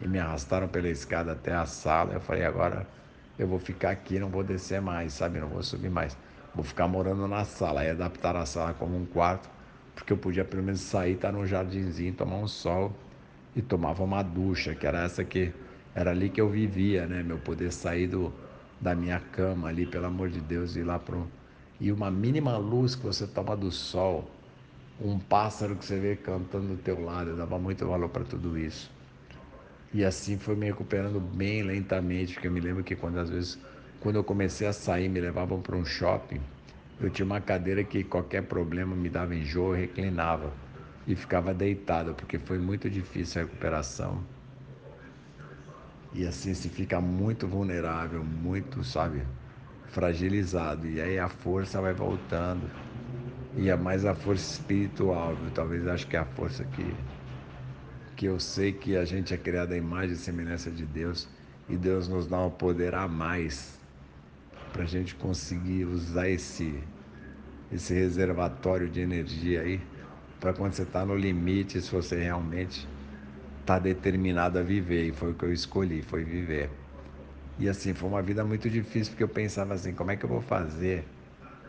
e 0.00 0.06
me 0.06 0.18
arrastaram 0.18 0.68
pela 0.68 0.88
escada 0.88 1.32
até 1.32 1.52
a 1.52 1.66
sala. 1.66 2.14
Eu 2.14 2.20
falei, 2.20 2.44
agora 2.44 2.86
eu 3.38 3.46
vou 3.48 3.58
ficar 3.58 3.90
aqui, 3.90 4.18
não 4.18 4.28
vou 4.28 4.44
descer 4.44 4.80
mais, 4.80 5.12
sabe? 5.12 5.40
Não 5.40 5.48
vou 5.48 5.62
subir 5.62 5.90
mais. 5.90 6.16
Vou 6.54 6.64
ficar 6.64 6.86
morando 6.86 7.26
na 7.26 7.44
sala. 7.44 7.80
Aí 7.80 7.90
adaptar 7.90 8.36
a 8.36 8.46
sala 8.46 8.74
como 8.74 8.96
um 8.96 9.04
quarto, 9.04 9.50
porque 9.94 10.12
eu 10.12 10.16
podia 10.16 10.44
pelo 10.44 10.62
menos 10.62 10.80
sair, 10.80 11.14
estar 11.14 11.32
tá 11.32 11.36
num 11.36 11.46
jardinzinho, 11.46 12.12
tomar 12.14 12.36
um 12.36 12.48
sol 12.48 12.92
e 13.56 13.62
tomava 13.62 14.02
uma 14.02 14.22
ducha, 14.22 14.74
que 14.74 14.86
era 14.86 15.04
essa 15.04 15.24
que 15.24 15.52
era 15.94 16.10
ali 16.10 16.30
que 16.30 16.40
eu 16.40 16.48
vivia, 16.48 17.06
né? 17.06 17.22
Meu 17.22 17.38
poder 17.38 17.72
sair 17.72 18.06
do 18.06 18.32
da 18.80 18.96
minha 18.96 19.20
cama 19.20 19.68
ali, 19.68 19.86
pelo 19.86 20.06
amor 20.06 20.28
de 20.28 20.40
Deus, 20.40 20.74
ir 20.74 20.82
lá 20.82 20.98
para 20.98 21.16
E 21.80 21.92
uma 21.92 22.10
mínima 22.10 22.56
luz 22.56 22.96
que 22.96 23.04
você 23.04 23.26
toma 23.26 23.56
do 23.56 23.70
sol, 23.70 24.28
um 25.00 25.18
pássaro 25.18 25.76
que 25.76 25.84
você 25.84 25.98
vê 25.98 26.16
cantando 26.16 26.68
do 26.68 26.76
teu 26.82 27.00
lado, 27.02 27.30
eu 27.30 27.36
dava 27.36 27.58
muito 27.58 27.86
valor 27.86 28.08
para 28.08 28.24
tudo 28.24 28.56
isso. 28.58 28.90
E 29.92 30.04
assim 30.04 30.38
foi 30.38 30.56
me 30.56 30.66
recuperando 30.66 31.20
bem 31.20 31.62
lentamente, 31.62 32.32
porque 32.34 32.48
eu 32.48 32.52
me 32.52 32.60
lembro 32.60 32.82
que 32.82 32.96
quando 32.96 33.18
às 33.18 33.28
vezes, 33.30 33.58
quando 34.00 34.16
eu 34.16 34.24
comecei 34.24 34.66
a 34.66 34.72
sair, 34.72 35.08
me 35.08 35.20
levavam 35.20 35.60
para 35.60 35.76
um 35.76 35.84
shopping, 35.84 36.40
eu 37.00 37.10
tinha 37.10 37.26
uma 37.26 37.40
cadeira 37.40 37.84
que 37.84 38.02
qualquer 38.04 38.42
problema 38.42 38.96
me 38.96 39.08
dava 39.10 39.34
enjoo, 39.34 39.74
eu 39.74 39.80
reclinava 39.80 40.52
e 41.06 41.14
ficava 41.14 41.52
deitado, 41.52 42.14
porque 42.14 42.38
foi 42.38 42.58
muito 42.58 42.88
difícil 42.88 43.42
a 43.42 43.44
recuperação. 43.44 44.22
E 46.12 46.26
assim 46.26 46.54
se 46.54 46.68
fica 46.68 47.00
muito 47.00 47.48
vulnerável, 47.48 48.22
muito, 48.24 48.84
sabe, 48.84 49.22
fragilizado. 49.86 50.86
E 50.86 51.00
aí 51.00 51.18
a 51.18 51.28
força 51.28 51.80
vai 51.80 51.94
voltando. 51.94 52.70
E 53.56 53.68
é 53.68 53.76
mais 53.76 54.04
a 54.04 54.14
força 54.14 54.44
espiritual, 54.54 55.36
viu? 55.36 55.50
talvez 55.50 55.86
acho 55.86 56.06
que 56.06 56.16
é 56.16 56.20
a 56.20 56.24
força 56.24 56.64
que, 56.64 57.04
que 58.16 58.26
eu 58.26 58.40
sei 58.40 58.72
que 58.72 58.96
a 58.96 59.04
gente 59.04 59.34
é 59.34 59.36
criado 59.36 59.72
à 59.72 59.76
imagem 59.76 60.12
e 60.14 60.16
semelhança 60.16 60.70
de 60.70 60.86
Deus. 60.86 61.28
E 61.68 61.76
Deus 61.76 62.08
nos 62.08 62.26
dá 62.26 62.40
um 62.40 62.50
poder 62.50 62.94
a 62.94 63.06
mais 63.06 63.78
para 64.72 64.84
a 64.84 64.86
gente 64.86 65.14
conseguir 65.14 65.84
usar 65.84 66.28
esse, 66.28 66.82
esse 67.70 67.94
reservatório 67.94 68.88
de 68.90 69.00
energia 69.00 69.62
aí 69.62 69.80
para 70.40 70.52
quando 70.52 70.72
você 70.72 70.82
está 70.82 71.06
no 71.06 71.16
limite, 71.16 71.80
se 71.80 71.90
você 71.90 72.20
realmente 72.20 72.88
está 73.60 73.78
determinado 73.78 74.58
a 74.58 74.62
viver 74.62 75.06
e 75.08 75.12
foi 75.12 75.30
o 75.32 75.34
que 75.34 75.44
eu 75.44 75.52
escolhi, 75.52 76.02
foi 76.02 76.24
viver. 76.24 76.70
E 77.58 77.68
assim, 77.68 77.94
foi 77.94 78.08
uma 78.08 78.22
vida 78.22 78.44
muito 78.44 78.68
difícil 78.70 79.12
porque 79.12 79.22
eu 79.24 79.28
pensava 79.28 79.74
assim, 79.74 79.94
como 79.94 80.10
é 80.10 80.16
que 80.16 80.24
eu 80.24 80.28
vou 80.28 80.42
fazer? 80.42 81.11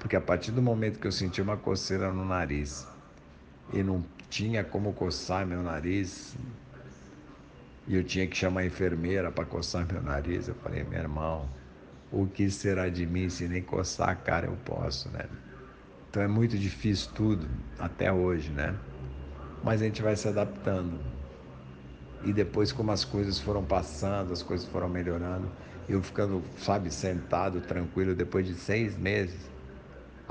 Porque 0.04 0.18
a 0.18 0.22
partir 0.22 0.52
do 0.52 0.62
momento 0.62 1.00
que 1.00 1.08
eu 1.08 1.14
senti 1.14 1.42
uma 1.42 1.56
coceira 1.56 2.12
no 2.12 2.26
nariz 2.26 2.86
e 3.72 3.82
não 3.82 4.04
tinha 4.30 4.62
como 4.62 4.92
coçar 4.92 5.48
meu 5.48 5.64
nariz, 5.64 6.36
e 7.88 7.96
eu 7.96 8.04
tinha 8.04 8.28
que 8.28 8.36
chamar 8.36 8.62
a 8.62 8.66
enfermeira 8.66 9.32
para 9.32 9.46
coçar 9.46 9.88
meu 9.90 10.04
nariz, 10.04 10.50
eu 10.50 10.56
falei, 10.56 10.84
meu 10.84 11.00
irmão, 11.00 11.50
o 12.12 12.28
que 12.28 12.52
será 12.52 12.90
de 12.90 13.06
mim 13.06 13.30
se 13.30 13.48
nem 13.48 13.62
coçar 13.62 14.10
a 14.10 14.16
cara 14.16 14.48
eu 14.48 14.58
posso, 14.66 15.08
né? 15.08 15.26
Então 16.10 16.22
é 16.22 16.28
muito 16.28 16.58
difícil 16.58 17.10
tudo, 17.16 17.48
até 17.80 18.12
hoje, 18.12 18.52
né? 18.52 18.76
Mas 19.64 19.82
a 19.82 19.86
gente 19.86 20.02
vai 20.02 20.18
se 20.18 20.28
adaptando. 20.28 21.00
E 22.26 22.34
depois, 22.34 22.74
como 22.74 22.92
as 22.92 23.06
coisas 23.06 23.40
foram 23.40 23.64
passando, 23.64 24.34
as 24.34 24.44
coisas 24.44 24.68
foram 24.68 24.90
melhorando, 24.90 25.50
eu 25.88 26.04
ficando, 26.04 26.44
sabe, 26.58 26.92
sentado, 26.92 27.62
tranquilo, 27.62 28.14
depois 28.14 28.46
de 28.46 28.56
seis 28.56 28.98
meses. 28.98 29.53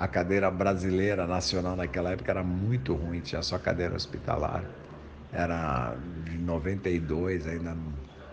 A 0.03 0.09
cadeira 0.09 0.51
brasileira, 0.51 1.29
nacional 1.29 1.77
naquela 1.77 2.11
época 2.11 2.33
era 2.33 2.43
muito 2.43 2.93
ruim, 2.93 3.21
tinha 3.21 3.41
só 3.41 3.57
cadeira 3.57 3.95
hospitalar. 3.95 4.65
Era 5.33 5.95
de 6.25 6.39
92, 6.39 7.47
ainda 7.47 7.77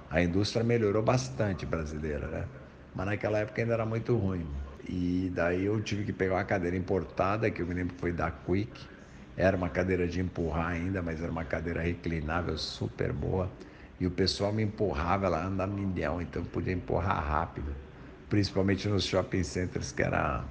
a 0.09 0.19
indústria 0.19 0.63
melhorou 0.63 1.03
bastante 1.03 1.67
brasileira, 1.67 2.27
né? 2.27 2.45
Mas 2.95 3.05
naquela 3.05 3.37
época 3.37 3.61
ainda 3.61 3.75
era 3.75 3.85
muito 3.85 4.17
ruim. 4.17 4.47
E 4.83 5.31
daí 5.35 5.65
eu 5.65 5.79
tive 5.79 6.05
que 6.05 6.11
pegar 6.11 6.37
uma 6.37 6.43
cadeira 6.43 6.75
importada, 6.75 7.51
que 7.51 7.61
eu 7.61 7.67
me 7.67 7.75
lembro 7.75 7.93
que 7.93 8.01
foi 8.01 8.13
da 8.13 8.31
Quick, 8.31 8.87
era 9.37 9.55
uma 9.55 9.69
cadeira 9.69 10.07
de 10.07 10.19
empurrar 10.19 10.69
ainda, 10.71 11.03
mas 11.03 11.21
era 11.21 11.31
uma 11.31 11.45
cadeira 11.45 11.81
reclinável 11.81 12.57
super 12.57 13.13
boa. 13.13 13.47
E 13.99 14.07
o 14.07 14.11
pessoal 14.11 14.51
me 14.51 14.63
empurrava, 14.63 15.27
ela 15.27 15.45
anda 15.45 15.67
milhão, 15.67 16.19
então 16.19 16.41
eu 16.41 16.47
podia 16.47 16.73
empurrar 16.73 17.23
rápido. 17.23 17.75
Principalmente 18.27 18.87
nos 18.87 19.03
shopping 19.05 19.43
centers, 19.43 19.91
que 19.91 20.01
era 20.01 20.43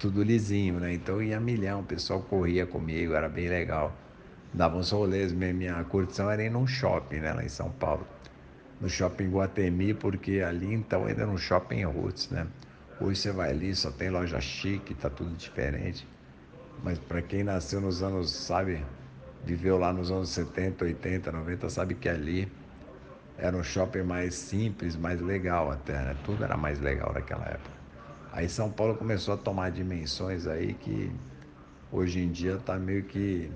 tudo 0.00 0.22
lisinho, 0.22 0.80
né? 0.80 0.94
Então 0.94 1.22
ia 1.22 1.38
milhão, 1.38 1.80
o 1.80 1.84
pessoal 1.84 2.22
corria 2.22 2.66
comigo, 2.66 3.12
era 3.12 3.28
bem 3.28 3.48
legal. 3.48 3.92
dava 4.52 4.76
uns 4.78 4.90
rolês. 4.90 5.32
Minha, 5.32 5.52
minha 5.54 5.84
curtição 5.84 6.30
era 6.30 6.42
ir 6.42 6.50
num 6.50 6.66
shopping, 6.66 7.20
né, 7.20 7.32
lá 7.32 7.44
em 7.44 7.48
São 7.48 7.70
Paulo. 7.70 8.06
No 8.80 8.88
shopping 8.88 9.28
Guatemi, 9.30 9.94
porque 9.94 10.40
ali 10.40 10.72
então 10.74 11.06
ainda 11.06 11.26
no 11.26 11.36
shopping 11.38 11.84
roots, 11.84 12.30
né? 12.30 12.46
Hoje 13.00 13.20
você 13.20 13.32
vai 13.32 13.50
ali, 13.50 13.74
só 13.74 13.90
tem 13.90 14.10
loja 14.10 14.40
chique, 14.40 14.94
tá 14.94 15.10
tudo 15.10 15.34
diferente. 15.36 16.06
Mas 16.82 16.98
para 16.98 17.22
quem 17.22 17.44
nasceu 17.44 17.80
nos 17.80 18.02
anos, 18.02 18.30
sabe, 18.30 18.82
viveu 19.44 19.78
lá 19.78 19.92
nos 19.92 20.10
anos 20.10 20.30
70, 20.30 20.84
80, 20.84 21.32
90, 21.32 21.68
sabe 21.70 21.94
que 21.94 22.08
ali 22.08 22.50
era 23.38 23.56
um 23.56 23.62
shopping 23.62 24.02
mais 24.02 24.34
simples, 24.34 24.96
mais 24.96 25.20
legal 25.20 25.70
até, 25.70 25.92
né? 25.92 26.16
Tudo 26.24 26.44
era 26.44 26.56
mais 26.56 26.80
legal 26.80 27.12
naquela 27.12 27.44
época. 27.46 27.79
Aí 28.32 28.48
São 28.48 28.70
Paulo 28.70 28.94
começou 28.94 29.34
a 29.34 29.36
tomar 29.36 29.70
dimensões 29.70 30.46
aí 30.46 30.74
que 30.74 31.10
hoje 31.90 32.20
em 32.20 32.30
dia 32.30 32.54
está 32.54 32.78
meio 32.78 33.02
que 33.04 33.50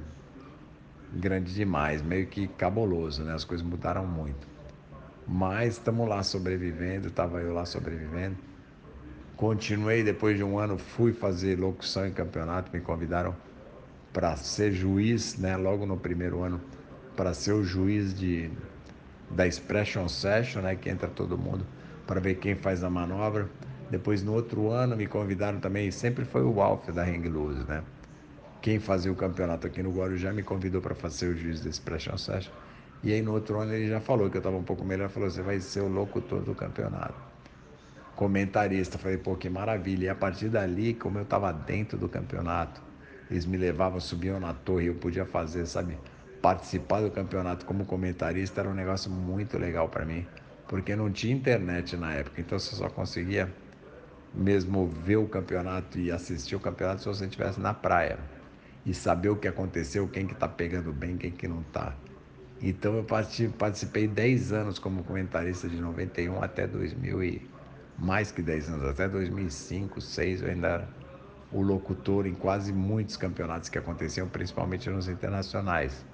grande 1.12 1.54
demais, 1.54 2.02
meio 2.02 2.26
que 2.26 2.48
cabuloso, 2.48 3.22
né? 3.22 3.32
As 3.32 3.44
coisas 3.44 3.64
mudaram 3.64 4.04
muito. 4.04 4.46
Mas 5.26 5.74
estamos 5.74 6.08
lá 6.08 6.22
sobrevivendo, 6.22 7.08
estava 7.08 7.40
eu 7.40 7.54
lá 7.54 7.64
sobrevivendo. 7.64 8.36
Continuei 9.36 10.02
depois 10.02 10.36
de 10.36 10.44
um 10.44 10.58
ano, 10.58 10.76
fui 10.76 11.12
fazer 11.12 11.58
locução 11.58 12.06
em 12.06 12.12
campeonato, 12.12 12.70
me 12.72 12.80
convidaram 12.80 13.34
para 14.12 14.36
ser 14.36 14.72
juiz, 14.72 15.36
né? 15.38 15.56
Logo 15.56 15.86
no 15.86 15.96
primeiro 15.96 16.42
ano, 16.42 16.60
para 17.16 17.32
ser 17.32 17.52
o 17.52 17.62
juiz 17.62 18.12
de 18.12 18.50
da 19.30 19.46
Expression 19.46 20.08
Session, 20.08 20.62
né? 20.62 20.76
Que 20.76 20.90
entra 20.90 21.08
todo 21.08 21.38
mundo 21.38 21.64
para 22.06 22.20
ver 22.20 22.36
quem 22.36 22.54
faz 22.54 22.84
a 22.84 22.90
manobra. 22.90 23.48
Depois, 23.94 24.24
no 24.24 24.32
outro 24.32 24.70
ano, 24.70 24.96
me 24.96 25.06
convidaram 25.06 25.60
também, 25.60 25.88
sempre 25.92 26.24
foi 26.24 26.42
o 26.42 26.60
Alf 26.60 26.88
da 26.88 27.04
Hang 27.04 27.28
Loose, 27.28 27.62
né? 27.68 27.84
Quem 28.60 28.80
fazia 28.80 29.12
o 29.12 29.14
campeonato 29.14 29.68
aqui 29.68 29.84
no 29.84 29.92
Guarujá 29.92 30.32
me 30.32 30.42
convidou 30.42 30.80
para 30.82 30.96
fazer 30.96 31.28
o 31.28 31.36
juiz 31.36 31.60
desse 31.60 31.78
Expression 31.78 32.16
Session. 32.18 32.52
E 33.04 33.12
aí, 33.12 33.22
no 33.22 33.32
outro 33.32 33.60
ano, 33.60 33.72
ele 33.72 33.88
já 33.88 34.00
falou 34.00 34.28
que 34.28 34.36
eu 34.36 34.40
estava 34.40 34.56
um 34.56 34.64
pouco 34.64 34.84
melhor, 34.84 35.08
falou: 35.10 35.30
você 35.30 35.42
vai 35.42 35.60
ser 35.60 35.80
o 35.82 35.86
locutor 35.86 36.40
do 36.40 36.56
campeonato. 36.56 37.14
Comentarista. 38.16 38.98
Falei, 38.98 39.16
pô, 39.16 39.36
que 39.36 39.48
maravilha. 39.48 40.06
E 40.06 40.08
a 40.08 40.14
partir 40.16 40.48
dali, 40.48 40.92
como 40.94 41.18
eu 41.18 41.22
estava 41.22 41.52
dentro 41.52 41.96
do 41.96 42.08
campeonato, 42.08 42.82
eles 43.30 43.46
me 43.46 43.56
levavam, 43.56 44.00
subiam 44.00 44.40
na 44.40 44.52
torre, 44.52 44.86
eu 44.86 44.96
podia 44.96 45.24
fazer, 45.24 45.66
sabe? 45.66 45.96
Participar 46.42 47.00
do 47.00 47.12
campeonato 47.12 47.64
como 47.64 47.86
comentarista 47.86 48.60
era 48.60 48.68
um 48.68 48.74
negócio 48.74 49.08
muito 49.08 49.56
legal 49.56 49.88
para 49.88 50.04
mim, 50.04 50.26
porque 50.66 50.96
não 50.96 51.12
tinha 51.12 51.32
internet 51.32 51.96
na 51.96 52.12
época, 52.12 52.40
então 52.40 52.58
você 52.58 52.74
só 52.74 52.88
conseguia 52.88 53.48
mesmo 54.34 54.88
ver 54.88 55.16
o 55.16 55.28
campeonato 55.28 55.98
e 55.98 56.10
assistir 56.10 56.56
o 56.56 56.60
campeonato 56.60 57.02
se 57.02 57.06
você 57.06 57.24
estivesse 57.24 57.60
na 57.60 57.72
praia 57.72 58.18
e 58.84 58.92
saber 58.92 59.28
o 59.28 59.36
que 59.36 59.48
aconteceu, 59.48 60.08
quem 60.08 60.26
que 60.26 60.34
tá 60.34 60.48
pegando 60.48 60.92
bem, 60.92 61.16
quem 61.16 61.30
que 61.30 61.46
não 61.46 61.62
tá. 61.62 61.94
Então 62.60 62.96
eu 62.96 63.04
participei 63.04 64.08
10 64.08 64.52
anos 64.52 64.78
como 64.78 65.04
comentarista 65.04 65.68
de 65.68 65.80
91 65.80 66.42
até 66.42 66.66
2000 66.66 67.22
e 67.22 67.50
mais 67.98 68.32
que 68.32 68.42
10 68.42 68.70
anos, 68.70 68.84
até 68.86 69.08
2005, 69.08 69.94
2006 69.94 70.42
eu 70.42 70.48
ainda 70.48 70.68
era 70.68 70.88
o 71.52 71.62
locutor 71.62 72.26
em 72.26 72.34
quase 72.34 72.72
muitos 72.72 73.16
campeonatos 73.16 73.68
que 73.68 73.78
aconteciam, 73.78 74.28
principalmente 74.28 74.90
nos 74.90 75.08
internacionais. 75.08 76.04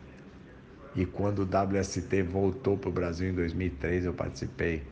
E 0.95 1.07
quando 1.07 1.41
o 1.41 1.45
WST 1.45 2.23
voltou 2.23 2.77
para 2.77 2.91
o 2.91 2.93
Brasil 2.93 3.31
em 3.31 3.35
2003, 3.35 4.05
eu 4.05 4.13
participei 4.13 4.83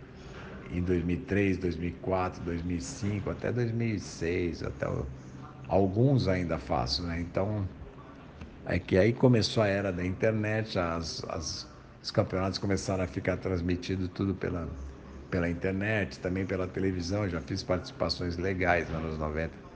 em 0.71 0.83
2003, 0.83 1.59
2004, 1.59 2.43
2005, 2.43 3.31
até 3.31 3.53
2006, 3.53 4.63
até 4.63 4.87
alguns 5.69 6.29
ainda 6.29 6.59
faço, 6.59 7.03
né? 7.03 7.21
Então 7.21 7.67
é 8.67 8.79
que 8.79 8.99
aí 8.99 9.13
começou 9.13 9.63
a 9.63 9.67
era 9.67 9.93
da 9.93 10.05
internet, 10.05 10.79
as, 10.79 11.25
as, 11.29 11.67
os 12.03 12.11
campeonatos 12.11 12.59
começaram 12.59 13.05
a 13.05 13.07
ficar 13.07 13.37
transmitidos 13.39 14.09
tudo 14.15 14.35
pela, 14.35 14.69
pela 15.31 15.49
internet, 15.49 16.19
também 16.19 16.45
pela 16.45 16.67
televisão, 16.67 17.29
já 17.29 17.41
fiz 17.41 17.63
participações 17.63 18.37
legais 18.37 18.89
nos 18.91 18.99
anos 18.99 19.19
90 19.19 19.69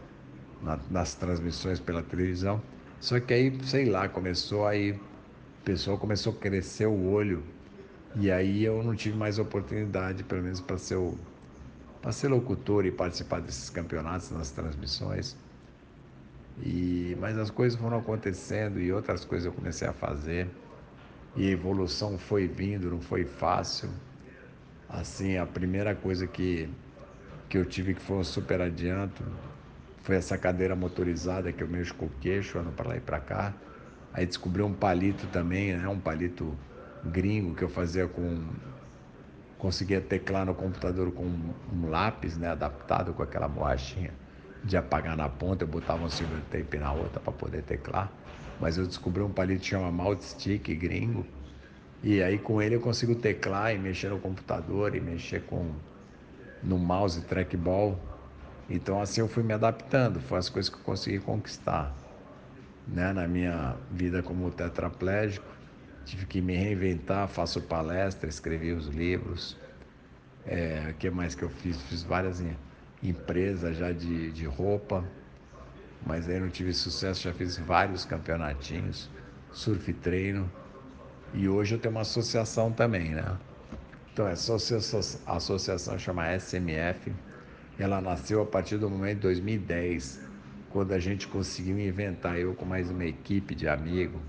na, 0.63 0.79
nas 0.91 1.15
transmissões 1.15 1.81
pela 1.81 2.03
televisão. 2.03 2.63
Só 3.01 3.19
que 3.19 3.35
aí, 3.35 3.59
sei 3.65 3.87
lá, 3.87 4.09
começou 4.09 4.67
aí, 4.67 4.93
o 4.93 5.01
pessoal 5.65 5.99
começou 5.99 6.33
a 6.33 6.37
crescer 6.37 6.87
o 6.87 7.11
olho 7.11 7.43
e 8.15 8.31
aí 8.31 8.65
eu 8.65 8.83
não 8.83 8.95
tive 8.95 9.17
mais 9.17 9.39
oportunidade, 9.39 10.23
pelo 10.25 10.43
menos 10.43 10.61
para 10.61 10.77
ser, 10.77 10.99
ser 12.11 12.29
locutor 12.29 12.85
e 12.85 12.91
participar 12.91 13.41
desses 13.41 13.71
campeonatos 13.71 14.31
nas 14.31 14.51
transmissões. 14.51 15.37
E, 16.61 17.17
mas 17.19 17.39
as 17.39 17.51
coisas 17.51 17.79
foram 17.79 17.99
acontecendo 17.99 18.79
e 18.79 18.93
outras 18.93 19.25
coisas 19.25 19.47
eu 19.47 19.53
comecei 19.53 19.89
a 19.89 19.93
fazer. 19.93 20.49
E 21.35 21.49
a 21.49 21.51
evolução 21.51 22.19
foi 22.19 22.47
vindo, 22.47 22.91
não 22.91 23.01
foi 23.01 23.25
fácil. 23.25 23.89
Assim, 24.89 25.39
a 25.39 25.47
primeira 25.47 25.95
coisa 25.95 26.27
que, 26.27 26.69
que 27.49 27.57
eu 27.57 27.65
tive 27.65 27.95
que 27.95 28.03
foi 28.03 28.19
um 28.19 28.25
super 28.25 28.61
adianto 28.61 29.25
foi 30.03 30.17
essa 30.17 30.37
cadeira 30.37 30.77
motorizada 30.77 31.51
que 31.51 31.63
eu 31.63 31.69
mexo 31.69 31.95
com 31.95 32.07
o 32.07 32.11
queixo, 32.21 32.59
ando 32.59 32.73
para 32.73 32.89
lá 32.89 32.97
e 32.97 33.01
para 33.01 33.19
cá. 33.21 33.55
Aí 34.13 34.27
descobri 34.27 34.61
um 34.61 34.75
palito 34.75 35.27
também, 35.29 35.75
né? 35.75 35.89
um 35.89 35.99
palito 35.99 36.55
gringo 37.05 37.55
que 37.55 37.63
eu 37.63 37.69
fazia 37.69 38.07
com. 38.07 38.45
Conseguia 39.59 40.01
teclar 40.01 40.45
no 40.45 40.55
computador 40.55 41.13
com 41.13 41.25
um 41.25 41.89
lápis, 41.89 42.37
né? 42.37 42.49
Adaptado 42.49 43.15
com 43.15 43.23
aquela 43.23 43.47
borrachinha 43.47 44.11
de 44.65 44.77
apagar 44.77 45.17
na 45.17 45.29
ponta, 45.29 45.65
eu 45.65 45.69
botava 45.69 46.05
um 46.05 46.09
silver 46.09 46.41
tape 46.51 46.79
na 46.79 46.93
outra 46.93 47.21
para 47.21 47.33
poder 47.33 47.63
teclar. 47.63 48.11
Mas 48.61 48.79
eu 48.79 48.87
descobri 48.87 49.23
um 49.23 49.31
palito 49.31 49.63
que 49.63 49.69
chama 49.69 49.91
Malt 49.91 50.21
Stick 50.21 50.75
gringo. 50.75 51.27
E 52.03 52.23
aí 52.23 52.39
com 52.39 52.61
ele 52.63 52.77
eu 52.77 52.81
consigo 52.81 53.15
teclar 53.15 53.75
e 53.75 53.79
mexer 53.79 54.09
no 54.09 54.19
computador 54.19 54.95
e 54.95 55.01
mexer 55.01 55.45
com 55.47 55.73
no 56.63 56.79
mouse 56.79 57.21
trackball. 57.23 57.99
Então 58.71 59.01
assim 59.01 59.21
eu 59.21 59.29
fui 59.29 59.43
me 59.43 59.53
adaptando, 59.53 60.21
foi 60.21 60.39
as 60.39 60.49
coisas 60.49 60.69
que 60.69 60.77
eu 60.77 60.85
consegui 60.85 61.19
conquistar. 61.19 61.97
Né, 62.85 63.13
na 63.13 63.29
minha 63.29 63.77
vida 63.93 64.25
como 64.25 64.51
tetraplégico, 64.51 65.52
tive 66.05 66.27
que 66.27 66.41
me 66.41 66.55
reinventar, 66.55 67.29
faço 67.29 67.61
palestra, 67.61 68.29
escrevi 68.29 68.73
os 68.73 68.87
livros. 68.87 69.57
É, 70.47 70.89
o 70.91 70.95
que 70.95 71.11
mais 71.11 71.35
que 71.35 71.43
eu 71.43 71.49
fiz? 71.49 71.81
Fiz 71.83 72.03
várias 72.03 72.43
empresas 73.03 73.77
já 73.77 73.93
de, 73.93 74.31
de 74.33 74.45
roupa, 74.45 75.05
mas 76.05 76.29
aí 76.29 76.41
não 76.41 76.51
tive 76.51 76.73
sucesso, 76.73 77.23
já 77.23 77.33
fiz 77.33 77.57
vários 77.59 78.05
campeonatinhos, 78.05 79.09
surf 79.53 79.93
treino. 79.95 80.51
E 81.35 81.49
hoje 81.49 81.75
eu 81.75 81.79
tenho 81.79 81.95
uma 81.95 82.03
associação 82.03 82.73
também, 82.73 83.11
né? 83.11 83.37
Então, 84.13 84.29
essa 84.29 84.55
associação 85.27 85.99
chama 85.99 86.35
SMF. 86.39 87.11
Ela 87.79 88.01
nasceu 88.01 88.43
a 88.43 88.47
partir 88.47 88.77
do 88.77 88.91
momento 88.91 89.17
de 89.17 89.23
2010, 89.23 90.21
quando 90.69 90.93
a 90.93 90.99
gente 90.99 91.27
conseguiu 91.27 91.79
inventar, 91.79 92.39
eu 92.39 92.55
com 92.55 92.67
mais 92.67 92.91
uma 92.91 93.07
equipe 93.07 93.55
de 93.55 93.67
amigos, 93.67 94.21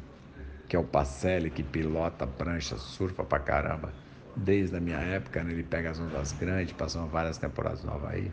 que 0.74 0.78
é 0.78 0.80
o 0.80 0.84
Pacelli, 0.84 1.52
que 1.52 1.62
pilota 1.62 2.26
prancha, 2.26 2.78
surfa 2.78 3.24
pra 3.24 3.38
caramba. 3.38 3.94
Desde 4.36 4.76
a 4.76 4.80
minha 4.80 4.98
época, 4.98 5.44
né? 5.44 5.52
ele 5.52 5.62
pega 5.62 5.92
as 5.92 6.00
ondas 6.00 6.32
grandes, 6.32 6.74
passou 6.74 7.06
várias 7.06 7.38
temporadas 7.38 7.84
no 7.84 7.94
Havaí. 7.94 8.32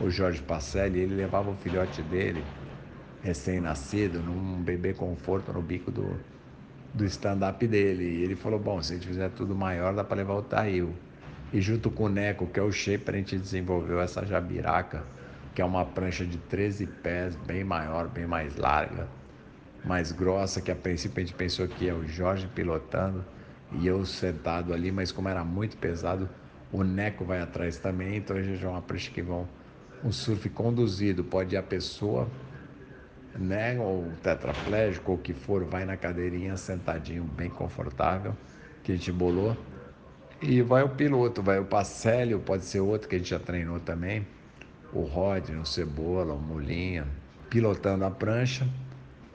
O 0.00 0.08
Jorge 0.08 0.40
Pacelli, 0.40 1.00
ele 1.00 1.16
levava 1.16 1.50
o 1.50 1.56
filhote 1.56 2.00
dele, 2.02 2.44
recém-nascido, 3.24 4.20
num 4.20 4.62
bebê 4.62 4.94
conforto 4.94 5.52
no 5.52 5.60
bico 5.60 5.90
do, 5.90 6.16
do 6.94 7.04
stand-up 7.06 7.66
dele. 7.66 8.04
E 8.04 8.22
ele 8.22 8.36
falou: 8.36 8.60
Bom, 8.60 8.80
se 8.80 8.92
a 8.92 8.94
gente 8.94 9.08
fizer 9.08 9.30
tudo 9.30 9.52
maior, 9.52 9.92
dá 9.92 10.04
para 10.04 10.18
levar 10.18 10.34
o 10.34 10.42
Tail. 10.42 10.94
E 11.52 11.60
junto 11.60 11.90
com 11.90 12.04
o 12.04 12.08
Neco, 12.08 12.46
que 12.46 12.60
é 12.60 12.62
o 12.62 12.70
shaper, 12.70 13.16
a 13.16 13.18
gente 13.18 13.36
desenvolveu 13.36 14.00
essa 14.00 14.24
jabiraca, 14.24 15.02
que 15.56 15.60
é 15.60 15.64
uma 15.64 15.84
prancha 15.84 16.24
de 16.24 16.38
13 16.38 16.86
pés, 16.86 17.34
bem 17.34 17.64
maior, 17.64 18.06
bem 18.06 18.28
mais 18.28 18.56
larga 18.56 19.08
mais 19.84 20.12
grossa, 20.12 20.60
que 20.60 20.70
a 20.70 20.76
princípio 20.76 21.22
a 21.22 21.26
gente 21.26 21.34
pensou 21.34 21.66
que 21.66 21.88
é 21.88 21.94
o 21.94 22.06
Jorge 22.06 22.46
pilotando 22.54 23.24
e 23.72 23.86
eu 23.86 24.04
sentado 24.04 24.72
ali, 24.72 24.90
mas 24.90 25.12
como 25.12 25.28
era 25.28 25.44
muito 25.44 25.76
pesado, 25.76 26.28
o 26.72 26.82
Neco 26.82 27.24
vai 27.24 27.40
atrás 27.40 27.78
também, 27.78 28.16
então 28.16 28.36
a 28.36 28.42
gente 28.42 28.64
é 28.64 28.68
uma 28.68 28.82
prancha 28.82 29.10
que 29.10 29.22
vão 29.22 29.48
um 30.02 30.10
surf 30.10 30.48
conduzido, 30.50 31.22
pode 31.22 31.54
ir 31.54 31.58
a 31.58 31.62
pessoa, 31.62 32.28
né, 33.34 33.78
ou 33.78 34.10
tetraplégico, 34.22 35.12
ou 35.12 35.18
o 35.18 35.20
que 35.20 35.34
for, 35.34 35.64
vai 35.64 35.84
na 35.84 35.96
cadeirinha 35.96 36.56
sentadinho, 36.56 37.24
bem 37.24 37.50
confortável, 37.50 38.34
que 38.82 38.92
a 38.92 38.96
gente 38.96 39.12
bolou. 39.12 39.56
E 40.40 40.62
vai 40.62 40.82
o 40.82 40.88
piloto, 40.88 41.42
vai 41.42 41.58
o 41.58 41.66
Pacélio, 41.66 42.40
pode 42.40 42.64
ser 42.64 42.80
outro 42.80 43.08
que 43.08 43.16
a 43.16 43.18
gente 43.18 43.28
já 43.28 43.38
treinou 43.38 43.78
também, 43.78 44.26
o 44.92 45.02
Rod, 45.02 45.50
o 45.50 45.66
Cebola, 45.66 46.32
o 46.32 46.40
Molinha, 46.40 47.06
pilotando 47.50 48.04
a 48.04 48.10
prancha 48.10 48.66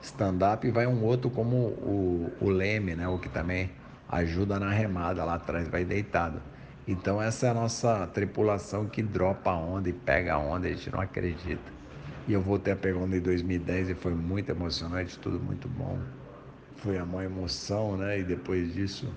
stand-up 0.06 0.66
e 0.66 0.70
vai 0.70 0.86
um 0.86 1.04
outro 1.04 1.30
como 1.30 1.56
o, 1.56 2.32
o 2.40 2.48
Leme, 2.48 2.94
né? 2.94 3.08
O 3.08 3.18
que 3.18 3.28
também 3.28 3.70
ajuda 4.08 4.58
na 4.58 4.70
remada 4.70 5.24
lá 5.24 5.34
atrás, 5.34 5.68
vai 5.68 5.84
deitado. 5.84 6.40
Então 6.86 7.20
essa 7.20 7.46
é 7.46 7.50
a 7.50 7.54
nossa 7.54 8.06
tripulação 8.06 8.86
que 8.86 9.02
dropa 9.02 9.50
a 9.50 9.56
onda 9.56 9.88
e 9.88 9.92
pega 9.92 10.34
a 10.34 10.38
onda, 10.38 10.68
a 10.68 10.70
gente 10.70 10.90
não 10.90 11.00
acredita. 11.00 11.72
E 12.28 12.32
eu 12.32 12.42
voltei 12.42 12.72
a 12.72 12.76
pegar 12.76 12.98
onda 12.98 13.16
em 13.16 13.20
2010 13.20 13.90
e 13.90 13.94
foi 13.94 14.14
muito 14.14 14.50
emocionante, 14.50 15.18
tudo 15.18 15.38
muito 15.40 15.68
bom. 15.68 15.98
foi 16.76 16.98
a 16.98 17.04
maior 17.06 17.24
emoção, 17.24 17.96
né? 17.96 18.20
E 18.20 18.24
depois 18.24 18.72
disso, 18.74 19.12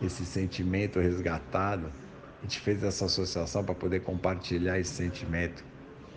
esse 0.00 0.24
sentimento 0.24 1.00
resgatado, 1.00 1.92
a 2.40 2.42
gente 2.42 2.60
fez 2.60 2.82
essa 2.82 3.06
associação 3.06 3.64
para 3.64 3.74
poder 3.74 4.00
compartilhar 4.00 4.78
esse 4.78 4.94
sentimento. 4.94 5.64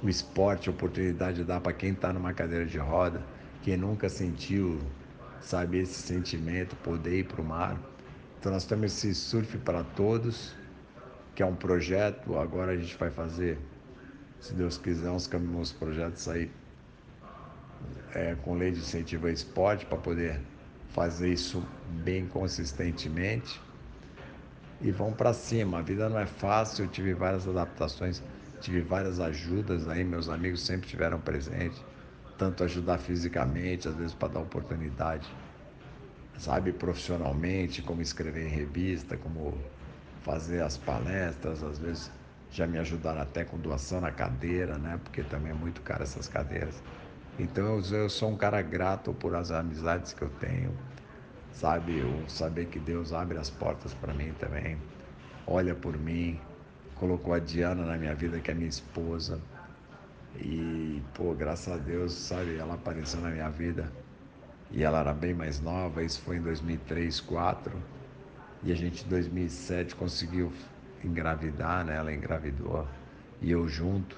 O 0.03 0.09
esporte, 0.09 0.69
a 0.69 0.71
oportunidade 0.71 1.37
de 1.37 1.43
dar 1.43 1.59
para 1.61 1.73
quem 1.73 1.91
está 1.93 2.13
numa 2.13 2.33
cadeira 2.33 2.65
de 2.65 2.77
roda, 2.77 3.23
quem 3.61 3.77
nunca 3.77 4.09
sentiu, 4.09 4.79
sabe, 5.41 5.79
esse 5.79 6.01
sentimento, 6.01 6.75
poder 6.77 7.19
ir 7.19 7.23
para 7.25 7.41
o 7.41 7.45
mar. 7.45 7.79
Então 8.39 8.51
nós 8.51 8.65
temos 8.65 8.85
esse 8.85 9.13
surf 9.13 9.57
para 9.59 9.83
todos, 9.83 10.55
que 11.35 11.43
é 11.43 11.45
um 11.45 11.55
projeto. 11.55 12.37
Agora 12.37 12.71
a 12.71 12.77
gente 12.77 12.95
vai 12.97 13.09
fazer, 13.09 13.57
se 14.39 14.53
Deus 14.53 14.77
quiser, 14.77 15.09
uns 15.09 15.27
caminhos 15.27 15.71
projetos 15.71 16.27
aí 16.27 16.51
é, 18.13 18.35
com 18.43 18.55
lei 18.55 18.71
de 18.71 18.79
incentivo 18.79 19.27
ao 19.27 19.33
esporte 19.33 19.85
para 19.85 19.97
poder 19.97 20.39
fazer 20.89 21.31
isso 21.31 21.63
bem 22.03 22.25
consistentemente 22.25 23.61
e 24.81 24.91
vão 24.91 25.11
para 25.11 25.33
cima. 25.33 25.79
A 25.79 25.81
vida 25.81 26.09
não 26.09 26.19
é 26.19 26.25
fácil, 26.25 26.85
eu 26.85 26.89
tive 26.89 27.13
várias 27.13 27.47
adaptações, 27.47 28.21
tive 28.61 28.81
várias 28.81 29.19
ajudas 29.19 29.87
aí, 29.87 30.03
meus 30.03 30.29
amigos 30.29 30.65
sempre 30.65 30.87
tiveram 30.87 31.19
presente, 31.19 31.83
tanto 32.37 32.63
ajudar 32.63 32.99
fisicamente, 32.99 33.87
às 33.87 33.95
vezes 33.95 34.13
para 34.13 34.33
dar 34.33 34.39
oportunidade, 34.41 35.27
sabe, 36.37 36.71
profissionalmente, 36.73 37.81
como 37.81 38.01
escrever 38.01 38.45
em 38.47 38.49
revista, 38.49 39.17
como 39.17 39.57
fazer 40.21 40.61
as 40.61 40.77
palestras, 40.77 41.63
às 41.63 41.79
vezes 41.79 42.11
já 42.51 42.67
me 42.67 42.77
ajudaram 42.77 43.21
até 43.21 43.43
com 43.43 43.57
doação 43.59 44.01
na 44.01 44.11
cadeira, 44.11 44.77
né? 44.77 44.99
Porque 45.03 45.23
também 45.23 45.51
é 45.51 45.55
muito 45.55 45.81
caro 45.81 46.03
essas 46.03 46.27
cadeiras. 46.27 46.83
Então 47.39 47.81
eu, 47.91 48.09
sou 48.09 48.31
um 48.31 48.37
cara 48.37 48.61
grato 48.61 49.13
por 49.13 49.35
as 49.35 49.51
amizades 49.51 50.13
que 50.13 50.21
eu 50.23 50.29
tenho, 50.29 50.77
sabe? 51.51 52.03
O 52.03 52.27
saber 52.29 52.67
que 52.67 52.79
Deus 52.79 53.13
abre 53.13 53.37
as 53.37 53.49
portas 53.49 53.93
para 53.93 54.13
mim 54.13 54.33
também, 54.33 54.77
olha 55.45 55.75
por 55.75 55.97
mim, 55.97 56.39
colocou 56.95 57.33
a 57.33 57.39
Diana 57.39 57.85
na 57.85 57.97
minha 57.97 58.15
vida, 58.15 58.41
que 58.41 58.51
é 58.51 58.53
minha 58.53 58.69
esposa. 58.69 59.41
E, 60.39 61.01
pô, 61.13 61.33
graças 61.33 61.73
a 61.73 61.77
Deus, 61.77 62.13
sabe, 62.13 62.57
ela 62.57 62.75
apareceu 62.75 63.19
na 63.21 63.29
minha 63.29 63.49
vida. 63.49 63.91
E 64.71 64.83
ela 64.83 64.99
era 64.99 65.13
bem 65.13 65.33
mais 65.33 65.59
nova, 65.59 66.03
isso 66.03 66.21
foi 66.21 66.37
em 66.37 66.41
2003, 66.41 67.19
2004. 67.19 67.73
E 68.63 68.71
a 68.71 68.75
gente 68.75 69.05
em 69.05 69.07
2007 69.07 69.95
conseguiu 69.95 70.51
engravidar, 71.03 71.85
né? 71.85 71.95
Ela 71.95 72.13
engravidou 72.13 72.87
e 73.41 73.51
eu 73.51 73.67
junto. 73.67 74.17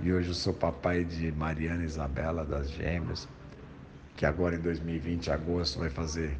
E 0.00 0.12
hoje 0.12 0.28
eu 0.28 0.34
sou 0.34 0.52
papai 0.52 1.04
de 1.04 1.32
Mariana 1.32 1.82
Isabela 1.82 2.44
das 2.44 2.70
Gêmeas, 2.70 3.26
que 4.14 4.26
agora 4.26 4.56
em 4.56 4.60
2020, 4.60 5.30
agosto, 5.30 5.78
vai 5.78 5.88
fazer, 5.88 6.36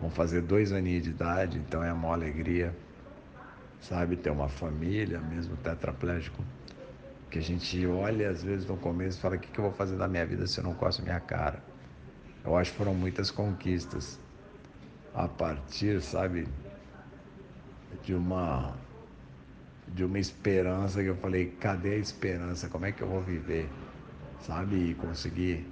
vão 0.00 0.10
fazer 0.10 0.40
dois 0.40 0.72
aninhos 0.72 1.04
de 1.04 1.10
idade, 1.10 1.58
então 1.58 1.84
é 1.84 1.92
uma 1.92 2.12
alegria, 2.12 2.74
sabe, 3.78 4.16
ter 4.16 4.30
uma 4.30 4.48
família, 4.48 5.20
mesmo 5.20 5.54
tetraplégico, 5.58 6.42
que 7.30 7.38
a 7.38 7.42
gente 7.42 7.86
olha 7.86 8.30
às 8.30 8.42
vezes 8.42 8.66
no 8.66 8.76
começo 8.76 9.18
e 9.18 9.20
fala, 9.20 9.36
o 9.36 9.38
que, 9.38 9.48
que 9.48 9.58
eu 9.58 9.64
vou 9.64 9.72
fazer 9.72 9.96
da 9.96 10.08
minha 10.08 10.24
vida 10.24 10.46
se 10.46 10.58
eu 10.58 10.64
não 10.64 10.74
coço 10.74 11.02
minha 11.02 11.20
cara? 11.20 11.62
Eu 12.44 12.56
acho 12.56 12.72
que 12.72 12.78
foram 12.78 12.94
muitas 12.94 13.30
conquistas 13.30 14.18
a 15.14 15.28
partir, 15.28 16.00
sabe, 16.00 16.48
de 18.02 18.14
uma 18.14 18.74
de 19.88 20.04
uma 20.04 20.18
esperança 20.18 21.02
que 21.02 21.08
eu 21.08 21.16
falei, 21.16 21.46
cadê 21.58 21.94
a 21.94 21.96
esperança? 21.96 22.68
Como 22.68 22.84
é 22.84 22.92
que 22.92 23.02
eu 23.02 23.08
vou 23.08 23.22
viver? 23.22 23.68
Sabe? 24.40 24.90
E 24.90 24.94
conseguir 24.94 25.66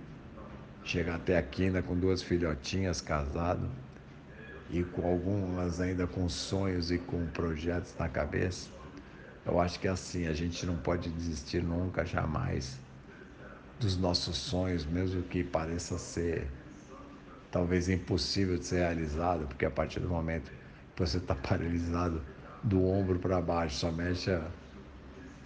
chegar 0.83 1.17
até 1.17 1.37
aqui 1.37 1.65
ainda 1.65 1.83
com 1.83 1.95
duas 1.95 2.23
filhotinhas 2.23 3.01
casado 3.01 3.69
e 4.71 4.83
com 4.83 5.07
algumas 5.07 5.81
ainda 5.81 6.07
com 6.07 6.29
sonhos 6.29 6.91
e 6.91 6.99
com 6.99 7.27
projetos 7.27 7.95
na 7.99 8.09
cabeça. 8.09 8.76
Eu 9.47 9.61
acho 9.61 9.79
que 9.79 9.87
é 9.87 9.91
assim, 9.91 10.27
a 10.27 10.33
gente 10.33 10.67
não 10.67 10.77
pode 10.77 11.09
desistir 11.09 11.63
nunca, 11.63 12.05
jamais 12.05 12.79
dos 13.79 13.97
nossos 13.97 14.37
sonhos, 14.37 14.85
mesmo 14.87 15.23
que 15.23 15.45
pareça 15.45 15.99
ser 15.99 16.49
talvez 17.51 17.89
impossível 17.89 18.59
de 18.59 18.65
ser 18.65 18.79
realizado, 18.79 19.47
porque 19.47 19.65
a 19.65 19.71
partir 19.71 20.01
do 20.01 20.09
momento 20.09 20.51
que 20.95 21.01
você 21.03 21.19
está 21.19 21.35
paralisado 21.37 22.23
do 22.63 22.85
ombro 22.85 23.19
para 23.19 23.41
baixo, 23.41 23.77
só 23.77 23.93
mexe, 23.93 24.31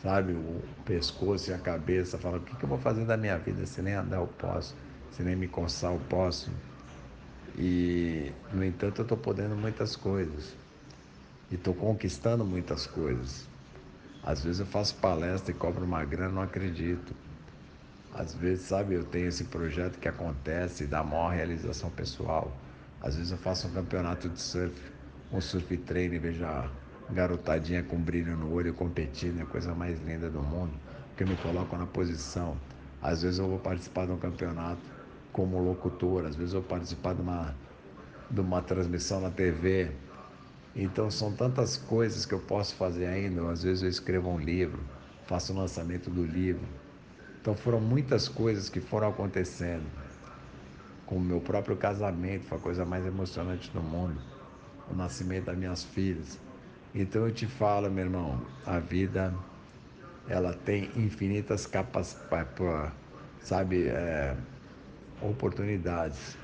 sabe, 0.03 0.33
o 0.33 0.63
pescoço 0.85 1.51
e 1.51 1.55
a 1.55 1.59
cabeça, 1.59 2.19
fala, 2.19 2.39
o 2.39 2.41
que, 2.41 2.57
que 2.57 2.65
eu 2.65 2.69
vou 2.69 2.79
fazer 2.79 3.05
da 3.05 3.17
minha 3.17 3.37
vida 3.39 3.67
se 3.67 3.83
nem 3.83 3.95
andar 3.95 4.19
eu 4.19 4.27
posso, 4.27 4.75
se 5.11 5.23
nem 5.23 5.37
me 5.37 5.49
coçar 5.49 5.93
eu 5.93 6.01
posso. 6.09 6.51
E, 7.59 8.33
no 8.53 8.65
entanto, 8.65 9.01
eu 9.01 9.03
estou 9.03 9.19
podendo 9.19 9.57
muitas 9.57 9.97
coisas. 9.97 10.57
E 11.51 11.57
estou 11.57 11.75
conquistando 11.75 12.45
muitas 12.45 12.87
coisas. 12.87 13.49
Às 14.22 14.42
vezes 14.44 14.61
eu 14.61 14.66
faço 14.66 14.94
palestra 14.96 15.50
e 15.50 15.54
cobro 15.54 15.85
uma 15.85 16.04
grana, 16.04 16.33
não 16.33 16.42
acredito. 16.42 17.14
Às 18.12 18.35
vezes, 18.35 18.66
sabe, 18.66 18.94
eu 18.94 19.04
tenho 19.04 19.28
esse 19.28 19.44
projeto 19.44 19.98
que 19.98 20.09
acontece 20.09 20.85
e 20.85 20.87
dá 20.87 21.02
maior 21.02 21.33
realização 21.33 21.90
pessoal. 21.90 22.52
Às 23.00 23.16
vezes 23.16 23.33
eu 23.33 23.38
faço 23.38 23.68
um 23.68 23.70
campeonato 23.70 24.28
de 24.28 24.40
surf, 24.40 24.74
um 25.33 25.40
surf 25.40 25.76
treino 25.78 26.14
e 26.14 26.18
vejo 26.18 26.44
a 26.44 26.68
garotadinha 27.09 27.83
com 27.83 27.96
brilho 27.96 28.37
no 28.37 28.52
olho 28.52 28.74
competindo, 28.74 29.40
é 29.40 29.42
a 29.42 29.46
coisa 29.46 29.74
mais 29.74 30.00
linda 30.04 30.28
do 30.28 30.42
mundo, 30.42 30.72
porque 31.09 31.24
me 31.24 31.37
colocam 31.37 31.78
na 31.78 31.87
posição. 31.87 32.56
Às 33.00 33.22
vezes 33.22 33.38
eu 33.38 33.48
vou 33.48 33.59
participar 33.59 34.06
de 34.06 34.12
um 34.12 34.18
campeonato 34.18 34.80
como 35.33 35.59
locutor, 35.59 36.26
às 36.26 36.37
vezes 36.37 36.52
eu 36.52 36.61
vou 36.61 36.68
participar 36.68 37.14
de 37.14 37.22
uma, 37.22 37.54
de 38.30 38.40
uma 38.40 38.61
transmissão 38.61 39.20
na 39.20 39.30
TV. 39.30 39.90
Então 40.74 41.11
são 41.11 41.33
tantas 41.33 41.76
coisas 41.76 42.24
que 42.24 42.33
eu 42.33 42.38
posso 42.38 42.74
fazer 42.74 43.06
ainda. 43.06 43.50
Às 43.50 43.62
vezes 43.62 43.83
eu 43.83 43.88
escrevo 43.88 44.30
um 44.30 44.38
livro, 44.38 44.80
faço 45.26 45.52
o 45.52 45.56
lançamento 45.56 46.09
do 46.11 46.24
livro. 46.24 46.66
Então 47.40 47.54
foram 47.54 47.80
muitas 47.80 48.28
coisas 48.28 48.68
que 48.68 48.80
foram 48.80 49.09
acontecendo. 49.09 49.87
Com 51.06 51.16
o 51.16 51.20
meu 51.20 51.40
próprio 51.40 51.76
casamento, 51.76 52.44
foi 52.44 52.59
a 52.59 52.61
coisa 52.61 52.85
mais 52.85 53.04
emocionante 53.04 53.70
do 53.70 53.80
mundo. 53.80 54.16
O 54.90 54.94
nascimento 54.94 55.46
das 55.46 55.56
minhas 55.56 55.83
filhas. 55.83 56.38
Então 56.94 57.26
eu 57.26 57.33
te 57.33 57.46
falo, 57.46 57.90
meu 57.90 58.04
irmão, 58.04 58.40
a 58.66 58.78
vida 58.78 59.35
ela 60.28 60.52
tem 60.52 60.90
infinitas 60.96 61.66
capas, 61.66 62.16
sabe, 63.40 63.88
é, 63.88 64.37
oportunidades. 65.20 66.37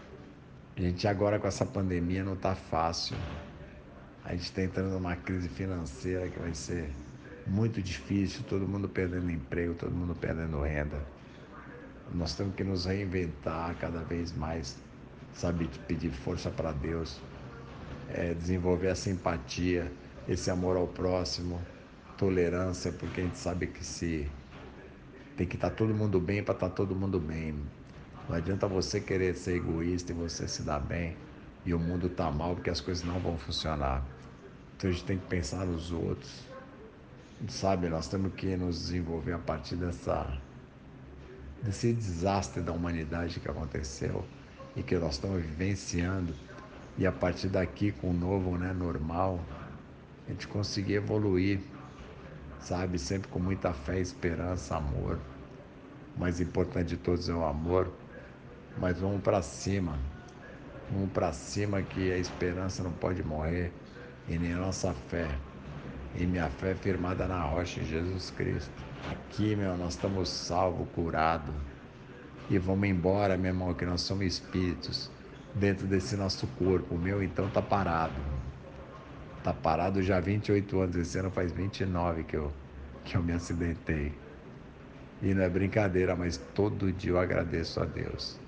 A 0.76 0.80
gente 0.80 1.06
agora 1.06 1.38
com 1.38 1.46
essa 1.46 1.64
pandemia 1.64 2.24
não 2.24 2.34
está 2.34 2.54
fácil. 2.54 3.16
A 4.26 4.32
gente 4.32 4.42
está 4.42 4.60
entrando 4.60 4.90
numa 4.90 5.14
crise 5.14 5.48
financeira 5.48 6.28
que 6.28 6.40
vai 6.40 6.52
ser 6.52 6.90
muito 7.46 7.80
difícil, 7.80 8.42
todo 8.48 8.66
mundo 8.66 8.88
perdendo 8.88 9.30
emprego, 9.30 9.72
todo 9.74 9.92
mundo 9.92 10.16
perdendo 10.16 10.60
renda. 10.62 11.00
Nós 12.12 12.34
temos 12.34 12.56
que 12.56 12.64
nos 12.64 12.86
reinventar 12.86 13.76
cada 13.76 14.00
vez 14.00 14.36
mais, 14.36 14.76
sabe, 15.32 15.70
pedir 15.86 16.10
força 16.10 16.50
para 16.50 16.72
Deus, 16.72 17.20
é, 18.12 18.34
desenvolver 18.34 18.88
a 18.88 18.96
simpatia 18.96 19.92
esse 20.28 20.50
amor 20.50 20.76
ao 20.76 20.88
próximo, 20.88 21.60
tolerância, 22.18 22.90
porque 22.90 23.20
a 23.20 23.24
gente 23.24 23.38
sabe 23.38 23.68
que 23.68 23.84
se 23.84 24.28
tem 25.36 25.46
que 25.46 25.54
estar 25.54 25.70
tá 25.70 25.76
todo 25.76 25.94
mundo 25.94 26.18
bem 26.18 26.42
para 26.42 26.54
estar 26.54 26.68
tá 26.68 26.74
todo 26.74 26.96
mundo 26.96 27.20
bem. 27.20 27.54
Não 28.28 28.34
adianta 28.34 28.66
você 28.66 29.00
querer 29.00 29.36
ser 29.36 29.58
egoísta 29.58 30.10
e 30.10 30.16
você 30.16 30.48
se 30.48 30.62
dar 30.62 30.80
bem 30.80 31.16
e 31.64 31.72
o 31.72 31.78
mundo 31.78 32.08
tá 32.08 32.28
mal 32.28 32.56
porque 32.56 32.70
as 32.70 32.80
coisas 32.80 33.04
não 33.04 33.20
vão 33.20 33.38
funcionar. 33.38 34.15
Então 34.76 34.90
a 34.90 34.92
gente 34.92 35.04
tem 35.04 35.18
que 35.18 35.26
pensar 35.26 35.64
nos 35.64 35.90
outros. 35.90 36.44
Sabe, 37.48 37.88
nós 37.88 38.08
temos 38.08 38.34
que 38.34 38.56
nos 38.56 38.78
desenvolver 38.78 39.32
a 39.32 39.38
partir 39.38 39.76
dessa 39.76 40.38
desse 41.62 41.92
desastre 41.92 42.62
da 42.62 42.72
humanidade 42.72 43.40
que 43.40 43.50
aconteceu 43.50 44.24
e 44.77 44.83
que 44.83 44.94
nós 44.96 45.14
estamos 45.14 45.42
vivenciando 45.42 46.35
e 46.98 47.06
a 47.06 47.12
partir 47.12 47.48
daqui 47.48 47.90
com 47.90 48.10
o 48.10 48.12
novo, 48.12 48.56
né, 48.58 48.72
normal, 48.72 49.40
a 50.27 50.31
gente 50.31 50.46
conseguir 50.46 50.94
evoluir, 50.94 51.60
sabe? 52.60 52.98
Sempre 52.98 53.29
com 53.29 53.38
muita 53.38 53.72
fé, 53.72 53.98
esperança, 53.98 54.77
amor. 54.77 55.18
O 56.16 56.20
mais 56.20 56.40
importante 56.40 56.88
de 56.88 56.96
todos 56.98 57.29
é 57.29 57.35
o 57.35 57.44
amor. 57.44 57.90
Mas 58.79 58.98
vamos 58.98 59.22
para 59.22 59.40
cima. 59.40 59.98
Vamos 60.90 61.10
para 61.12 61.33
cima 61.33 61.83
que 61.83 62.12
a 62.12 62.18
esperança 62.18 62.83
não 62.83 62.92
pode 62.92 63.22
morrer 63.22 63.72
e 64.29 64.38
nem 64.38 64.54
a 64.54 64.58
nossa 64.58 64.92
fé. 65.08 65.29
E 66.14 66.24
minha 66.24 66.48
fé 66.48 66.74
firmada 66.74 67.27
na 67.27 67.42
rocha 67.42 67.81
em 67.81 67.85
Jesus 67.85 68.31
Cristo. 68.31 68.72
Aqui, 69.10 69.54
meu, 69.54 69.77
nós 69.77 69.94
estamos 69.94 70.29
salvos, 70.29 70.88
curados. 70.94 71.54
E 72.48 72.58
vamos 72.58 72.88
embora, 72.88 73.37
meu 73.37 73.50
irmão, 73.50 73.74
que 73.74 73.85
nós 73.85 74.00
somos 74.00 74.24
espíritos 74.24 75.10
dentro 75.54 75.87
desse 75.87 76.16
nosso 76.16 76.46
corpo. 76.58 76.94
O 76.94 76.98
meu 76.98 77.22
então 77.22 77.48
tá 77.50 77.60
parado. 77.60 78.20
Tá 79.42 79.52
parado 79.52 80.02
já 80.02 80.16
há 80.16 80.20
28 80.20 80.81
anos, 80.81 80.96
esse 80.96 81.18
ano 81.18 81.31
faz 81.31 81.52
29 81.52 82.24
que 82.24 82.37
eu, 82.37 82.52
que 83.04 83.16
eu 83.16 83.22
me 83.22 83.33
acidentei. 83.33 84.12
E 85.22 85.35
não 85.35 85.42
é 85.42 85.48
brincadeira, 85.48 86.16
mas 86.16 86.37
todo 86.54 86.92
dia 86.92 87.12
eu 87.12 87.18
agradeço 87.18 87.81
a 87.81 87.85
Deus. 87.85 88.38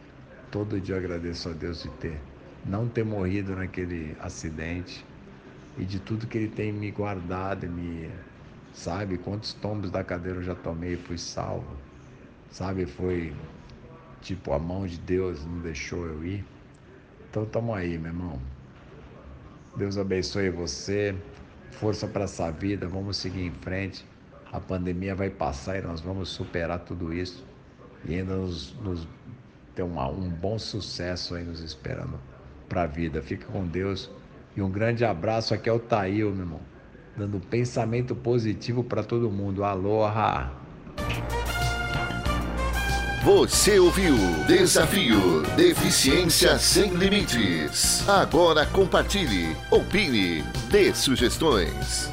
Todo 0.50 0.80
dia 0.80 0.94
eu 0.94 0.98
agradeço 0.98 1.48
a 1.48 1.52
Deus 1.52 1.82
de 1.82 1.90
ter 1.90 2.18
não 2.64 2.88
ter 2.88 3.04
morrido 3.04 3.54
naquele 3.56 4.16
acidente 4.20 5.04
e 5.78 5.84
de 5.84 6.00
tudo 6.00 6.26
que 6.26 6.36
ele 6.36 6.48
tem 6.48 6.72
me 6.72 6.90
guardado 6.90 7.64
e 7.64 7.68
me. 7.68 8.10
Sabe? 8.72 9.16
Quantos 9.16 9.54
tombos 9.54 9.90
da 9.90 10.04
cadeira 10.04 10.38
eu 10.38 10.42
já 10.42 10.54
tomei 10.54 10.94
e 10.94 10.96
fui 10.96 11.16
salvo. 11.16 11.76
Sabe? 12.50 12.84
Foi 12.84 13.32
tipo 14.20 14.52
a 14.52 14.58
mão 14.58 14.86
de 14.86 14.98
Deus 14.98 15.44
não 15.46 15.60
deixou 15.60 16.04
eu 16.06 16.24
ir. 16.24 16.44
Então 17.30 17.46
tamo 17.46 17.74
aí, 17.74 17.96
meu 17.96 18.10
irmão. 18.10 18.40
Deus 19.76 19.96
abençoe 19.96 20.50
você. 20.50 21.14
Força 21.72 22.06
para 22.06 22.24
essa 22.24 22.50
vida. 22.50 22.88
Vamos 22.88 23.16
seguir 23.16 23.42
em 23.46 23.52
frente. 23.52 24.04
A 24.52 24.60
pandemia 24.60 25.14
vai 25.14 25.30
passar 25.30 25.78
e 25.78 25.82
nós 25.82 26.00
vamos 26.00 26.28
superar 26.30 26.80
tudo 26.80 27.12
isso. 27.12 27.46
E 28.04 28.14
ainda 28.14 28.36
nos, 28.36 28.74
nos 28.80 29.06
ter 29.74 29.82
uma, 29.82 30.08
um 30.08 30.28
bom 30.28 30.58
sucesso 30.58 31.34
aí 31.34 31.44
nos 31.44 31.60
esperando 31.60 32.18
para 32.68 32.82
a 32.82 32.86
vida. 32.86 33.22
Fica 33.22 33.46
com 33.46 33.66
Deus. 33.66 34.10
E 34.58 34.60
um 34.60 34.68
grande 34.68 35.04
abraço 35.04 35.54
aqui 35.54 35.68
é 35.68 35.72
o 35.72 35.78
Tail, 35.78 36.32
meu 36.32 36.40
irmão. 36.40 36.60
Dando 37.16 37.38
pensamento 37.38 38.12
positivo 38.12 38.82
para 38.82 39.04
todo 39.04 39.30
mundo. 39.30 39.62
Aloha! 39.62 40.50
Você 43.22 43.78
ouviu 43.78 44.16
Desafio 44.48 45.42
Deficiência 45.54 46.58
Sem 46.58 46.90
Limites. 46.92 48.08
Agora 48.08 48.66
compartilhe, 48.66 49.56
opine, 49.70 50.42
dê 50.68 50.92
sugestões. 50.92 52.10